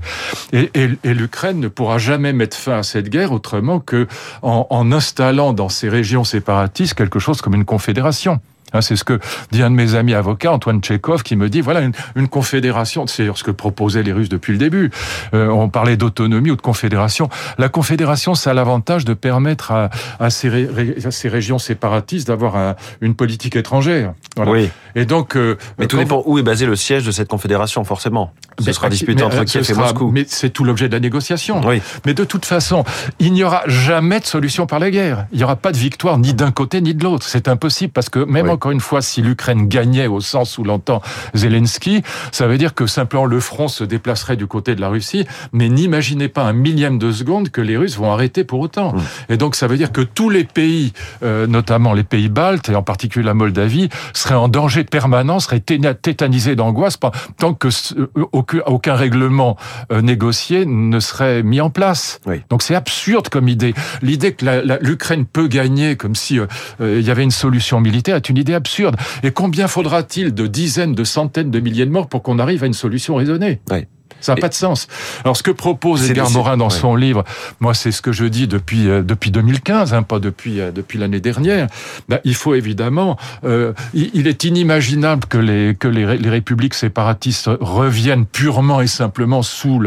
et, 0.54 0.72
et, 0.74 1.14
l'Ukraine 1.14 1.60
ne 1.60 1.68
pourra 1.68 2.00
jamais 2.00 2.34
mettre 2.34 2.58
fin 2.58 2.80
à 2.80 2.84
cette 2.84 3.10
guerre 3.10 3.32
autrement 3.32 3.80
que 3.80 4.08
en, 4.42 4.66
en 4.70 4.87
installant 4.92 5.54
dans 5.54 5.70
ces 5.70 5.90
régions 5.90 6.24
séparatistes 6.24 6.94
quelque 6.94 7.20
chose 7.20 7.42
comme 7.42 7.56
une 7.56 7.66
confédération. 7.66 8.40
Hein, 8.78 8.82
c'est 8.82 8.96
ce 8.96 9.04
que 9.04 9.20
dit 9.52 9.62
un 9.62 9.70
de 9.70 9.76
mes 9.76 9.96
amis 9.96 10.14
avocats, 10.14 10.52
Antoine 10.52 10.82
Tchekhov, 10.82 11.24
qui 11.24 11.36
me 11.36 11.50
dit 11.50 11.62
voilà 11.62 11.82
une, 11.82 11.94
une 12.16 12.28
confédération. 12.28 13.08
C'est 13.08 13.28
ce 13.36 13.44
que 13.44 13.52
proposaient 13.52 14.04
les 14.04 14.14
Russes 14.14 14.30
depuis 14.30 14.54
le 14.54 14.60
début. 14.60 14.92
Euh, 15.34 15.48
on 15.50 15.70
parlait 15.70 15.98
d'autonomie 15.98 16.52
ou 16.52 16.56
de 16.56 16.62
confédération. 16.62 17.30
La 17.58 17.70
confédération, 17.70 18.36
ça 18.36 18.52
a 18.52 18.54
l'avantage 18.54 19.06
de 19.06 19.14
permettre 19.14 19.72
à, 19.72 19.90
à, 20.20 20.30
ces, 20.30 20.68
à, 21.06 21.12
ces, 21.12 21.30
régions 21.30 21.60
séparatistes 21.60 22.28
d'avoir 22.28 22.76
une 23.02 23.16
politique 23.16 23.56
étrangère. 23.56 24.14
Voilà. 24.36 24.52
Oui. 24.52 24.70
Et 24.96 25.06
donc, 25.06 25.36
euh, 25.36 25.58
mais 25.78 25.88
tout 25.88 25.98
dépend 25.98 26.24
où 26.26 26.40
est 26.40 26.44
basé 26.44 26.66
le 26.66 26.76
siège 26.76 27.06
de 27.06 27.12
cette 27.12 27.28
confédération, 27.28 27.84
forcément. 27.84 28.34
Ce 28.60 28.72
sera 28.72 28.90
disputé 28.90 29.24
entre 29.24 29.44
Kiev 29.44 29.70
et 29.70 29.74
Moscou. 29.74 30.12
Mais 30.12 30.26
c'est 30.28 30.50
tout 30.50 30.64
l'objet 30.64 30.88
de 30.88 30.94
la 30.94 31.00
négociation. 31.00 31.62
Oui. 31.66 31.82
Mais 32.06 32.14
de 32.14 32.24
toute 32.24 32.46
façon, 32.46 32.84
il 33.20 33.34
n'y 33.34 33.44
aura 33.44 33.64
jamais 33.68 34.20
de 34.20 34.26
solution 34.26 34.66
par 34.66 34.80
la 34.80 34.90
guerre. 34.90 35.28
Il 35.32 35.38
n'y 35.38 35.44
aura 35.44 35.56
pas 35.56 35.72
de 35.72 35.78
victoire 35.78 36.18
ni 36.18 36.34
d'un 36.34 36.52
côté 36.52 36.82
ni 36.82 36.94
de 36.94 37.04
l'autre. 37.04 37.26
C'est 37.28 37.48
impossible 37.48 37.94
parce 37.94 38.10
que 38.10 38.20
même 38.20 38.50
encore 38.50 38.67
une 38.72 38.80
fois, 38.80 39.02
si 39.02 39.22
l'Ukraine 39.22 39.68
gagnait 39.68 40.08
au 40.08 40.22
sens 40.22 40.58
où 40.58 40.64
l'entend 40.64 41.02
Zelensky, 41.34 42.04
ça 42.32 42.48
veut 42.48 42.58
dire 42.58 42.74
que 42.74 42.88
simplement 42.88 43.26
le 43.26 43.40
front 43.40 43.68
se 43.68 43.84
déplacerait 43.84 44.36
du 44.36 44.48
côté 44.48 44.76
de 44.76 44.82
la 44.82 44.90
Russie, 44.90 45.26
mais 45.52 45.70
n'imaginez 45.70 46.28
pas 46.28 46.44
un 46.44 46.54
millième 46.54 47.00
de 47.00 47.12
seconde 47.12 47.50
que 47.50 47.62
les 47.62 47.78
Russes 47.78 47.98
vont 47.98 48.12
arrêter 48.12 48.44
pour 48.44 48.60
autant. 48.60 48.94
Mmh. 48.94 49.02
Et 49.30 49.38
donc 49.38 49.56
ça 49.56 49.68
veut 49.68 49.78
dire 49.78 49.92
que 49.92 50.02
tous 50.02 50.30
les 50.30 50.44
pays, 50.44 50.94
euh, 51.24 51.48
notamment 51.48 51.94
les 51.94 52.04
pays 52.04 52.30
baltes 52.30 52.70
et 52.70 52.76
en 52.76 52.84
particulier 52.84 53.26
la 53.26 53.34
Moldavie, 53.34 53.90
seraient 54.14 54.36
en 54.36 54.48
danger 54.48 54.84
permanent, 54.84 55.40
seraient 55.40 55.60
tétanisés 55.60 56.56
d'angoisse 56.56 56.98
tant 57.38 57.54
que 57.54 57.68
euh, 57.98 58.08
aucun 58.32 58.96
règlement 58.96 59.58
euh, 59.92 60.02
négocié 60.02 60.66
ne 60.66 61.00
serait 61.00 61.44
mis 61.44 61.62
en 61.62 61.70
place. 61.70 62.20
Donc 62.50 62.64
c'est 62.64 62.76
absurde 62.76 63.30
comme 63.30 63.48
idée. 63.48 63.74
L'idée 64.02 64.34
que 64.34 64.46
l'Ukraine 64.82 65.26
peut 65.26 65.48
gagner 65.48 65.96
comme 65.96 66.16
si 66.16 66.40
il 66.80 67.02
y 67.02 67.12
avait 67.12 67.24
une 67.24 67.32
solution 67.32 67.80
militaire 67.80 68.16
est 68.16 68.30
une 68.30 68.38
idée 68.38 68.47
absurde. 68.54 68.96
Et 69.24 69.32
combien 69.32 69.68
faudra-t-il 69.68 70.34
de 70.34 70.48
dizaines, 70.48 70.94
de 70.94 71.04
centaines 71.04 71.52
de 71.52 71.60
milliers 71.60 71.86
de 71.86 71.92
morts 71.92 72.08
pour 72.08 72.24
qu'on 72.24 72.40
arrive 72.40 72.64
à 72.64 72.68
une 72.68 72.74
solution 72.74 73.16
raisonnée? 73.16 73.62
Ça 74.22 74.36
n'a 74.36 74.42
pas 74.42 74.50
de 74.50 74.54
sens. 74.54 74.88
Alors, 75.24 75.38
ce 75.38 75.44
que 75.44 75.52
propose 75.52 76.10
Edgar 76.10 76.30
Morin 76.32 76.58
dans 76.58 76.70
son 76.70 76.96
livre, 76.96 77.24
moi, 77.60 77.74
c'est 77.74 77.92
ce 77.92 78.02
que 78.02 78.12
je 78.12 78.26
dis 78.26 78.48
depuis 78.48 78.90
euh, 78.90 79.02
depuis 79.04 79.32
2015, 79.32 79.94
hein, 79.94 80.04
pas 80.04 80.20
depuis 80.20 80.60
euh, 80.60 80.72
depuis 80.72 81.00
l'année 81.00 81.20
dernière. 81.20 81.68
Ben, 82.10 82.20
il 82.24 82.36
faut 82.36 82.56
évidemment, 82.56 83.18
euh, 83.44 83.74
il, 83.94 84.28
est 84.28 84.44
inimaginable 84.44 85.26
que 85.28 85.38
les 85.38 85.76
que 85.76 85.88
les, 85.88 86.18
les, 86.18 86.30
républiques 86.30 86.74
séparatistes 86.74 87.50
reviennent 87.60 88.26
purement 88.26 88.82
et 88.82 88.88
simplement 88.88 89.42
sous 89.42 89.82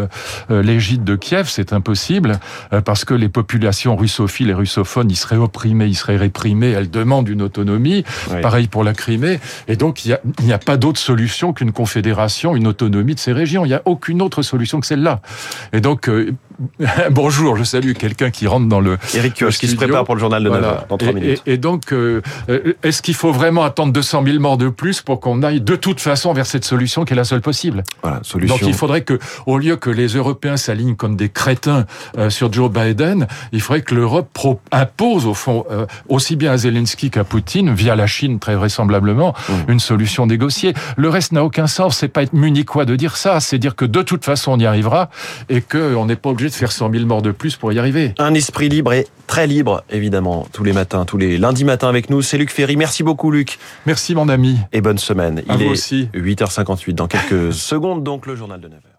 l'égide 0.49 1.05
de 1.05 1.17
Kiev. 1.17 1.49
C'est 1.49 1.73
impossible 1.73 2.39
parce 2.85 3.05
que 3.05 3.15
les 3.15 3.29
populations 3.29 3.97
russophiles 3.97 4.51
et 4.51 4.55
russophones, 4.55 5.11
ils 5.11 5.17
seraient 5.17 5.37
opprimés, 5.37 5.87
ils 5.87 5.95
seraient 5.95 6.17
réprimés. 6.17 6.71
Elles 6.71 6.91
demandent 6.91 7.29
une 7.29 7.43
autonomie. 7.43 8.05
Pareil 8.43 8.69
pour 8.69 8.85
la 8.85 8.95
Crimée. 8.95 9.41
Et 9.69 9.77
donc, 9.77 10.05
il 10.05 10.19
n'y 10.43 10.53
a, 10.53 10.57
a 10.57 10.59
pas 10.59 10.77
d'autre 10.77 10.99
solution 10.99 11.53
qu'une 11.53 11.73
confédération, 11.73 12.57
une 12.57 12.67
autonomie 12.67 13.15
de 13.15 13.21
ces 13.21 13.33
régions. 13.33 13.65
Il 13.65 13.69
n'y 13.69 13.75
a 13.75 13.83
aucune 13.85 14.20
autre 14.21 14.43
solution 14.43 14.81
que 14.81 14.87
celle-là. 14.87 15.21
Et 15.73 15.81
donc, 15.81 16.09
euh, 16.09 16.33
bonjour, 17.11 17.57
je 17.57 17.65
salue 17.65 17.93
quelqu'un 17.93 18.31
qui 18.31 18.47
rentre 18.47 18.69
dans 18.69 18.81
le. 18.81 18.99
Eric 19.15 19.35
Kioch, 19.35 19.53
qui 19.53 19.69
se 19.69 19.77
prépare 19.77 20.05
pour 20.05 20.15
le 20.15 20.21
journal 20.21 20.43
de 20.43 20.51
9 20.51 20.89
dans 20.89 20.99
3 20.99 21.13
minutes. 21.13 21.43
Et, 21.47 21.57
donc, 21.57 21.93
euh, 21.93 22.21
euh, 22.49 22.75
est-ce 22.83 23.03
qu'il 23.03 23.15
faut 23.15 23.33
vraiment 23.33 23.63
attendre 23.65 23.93
200 23.93 24.25
000 24.25 24.39
morts 24.39 24.59
de 24.59 24.69
plus 24.69 25.01
pour 25.01 25.21
qu'on 25.21 25.43
aille 25.43 25.61
de 25.61 25.77
toute 25.77 26.01
façon 26.01 26.33
vers 26.33 26.47
cette 26.47 26.65
solution 26.65 27.05
qui 27.05 27.13
est 27.13 27.17
la 27.17 27.25
seule 27.25 27.41
possible? 27.41 27.83
Voilà, 28.03 28.21
solution. 28.23 28.57
Donc, 28.57 28.67
il 28.67 28.75
faudrait 28.75 29.03
que, 29.03 29.19
au 29.47 29.59
lieu 29.59 29.77
que 29.77 29.91
les 29.91 30.09
Européens 30.09 30.57
s'alignent 30.57 30.97
comme 30.97 31.17
des 31.17 31.29
crétins 31.29 31.87
sur 32.29 32.53
Joe 32.53 32.71
Biden, 32.71 33.27
il 33.53 33.61
faudrait 33.61 33.83
que 33.83 33.95
l'Europe 33.95 34.29
impose, 34.73 35.27
au 35.27 35.35
fond, 35.35 35.65
aussi 36.09 36.37
bien 36.37 36.53
à 36.53 36.57
Zelensky 36.57 37.11
qu'à 37.11 37.25
Poutine, 37.25 37.75
via 37.75 37.97
la 37.97 38.07
Chine 38.07 38.39
très 38.39 38.55
vraisemblablement, 38.55 39.35
mmh. 39.49 39.53
une 39.69 39.81
solution 39.81 40.27
négociée. 40.27 40.75
Le 40.97 41.09
reste 41.09 41.33
n'a 41.33 41.45
aucun 41.45 41.67
sens. 41.67 41.99
C'est 41.99 42.09
pas 42.09 42.23
être 42.23 42.33
munichois 42.33 42.85
de 42.85 42.97
dire 42.97 43.17
ça. 43.17 43.41
C'est 43.41 43.59
dire 43.59 43.77
que 43.77 43.85
de 43.85 44.03
toute 44.03 44.25
façon, 44.25 44.53
on 44.53 44.59
y 44.59 44.67
arrivera 44.67 45.11
et 45.49 45.61
qu'on 45.61 46.07
n'est 46.07 46.17
pas 46.17 46.31
obligé 46.31 46.50
de 46.51 46.55
faire 46.55 46.73
100 46.73 46.93
000 46.93 47.07
morts 47.07 47.23
de 47.23 47.31
plus 47.31 47.57
pour 47.57 47.73
y 47.73 47.79
arriver. 47.79 48.15
Un 48.19 48.35
esprit 48.35 48.69
libre 48.69 48.93
et 48.93 49.07
très 49.27 49.47
libre, 49.47 49.85
évidemment, 49.91 50.47
tous 50.53 50.65
les 50.65 50.73
matins, 50.73 51.05
tous 51.05 51.17
les 51.17 51.39
lundis 51.39 51.65
matins 51.65 51.89
avec 51.89 52.11
nous. 52.11 52.23
C'est 52.23 52.39
Luc 52.39 52.51
Ferry. 52.51 52.77
Merci 52.77 53.03
beaucoup, 53.03 53.31
Luc. 53.31 53.59
Merci, 53.87 54.15
mon 54.15 54.29
ami. 54.29 54.59
Et 54.73 54.81
bonne 54.81 54.99
semaine. 54.99 55.43
Il 55.49 55.63
est 55.63 55.69
aussi. 55.69 56.09
8h58 56.15 56.93
dans 56.93 57.07
quelques 57.07 57.53
secondes, 57.53 58.03
donc 58.05 58.27
le 58.27 58.37
journal 58.37 58.61
de 58.61 58.69
9h. 58.69 58.90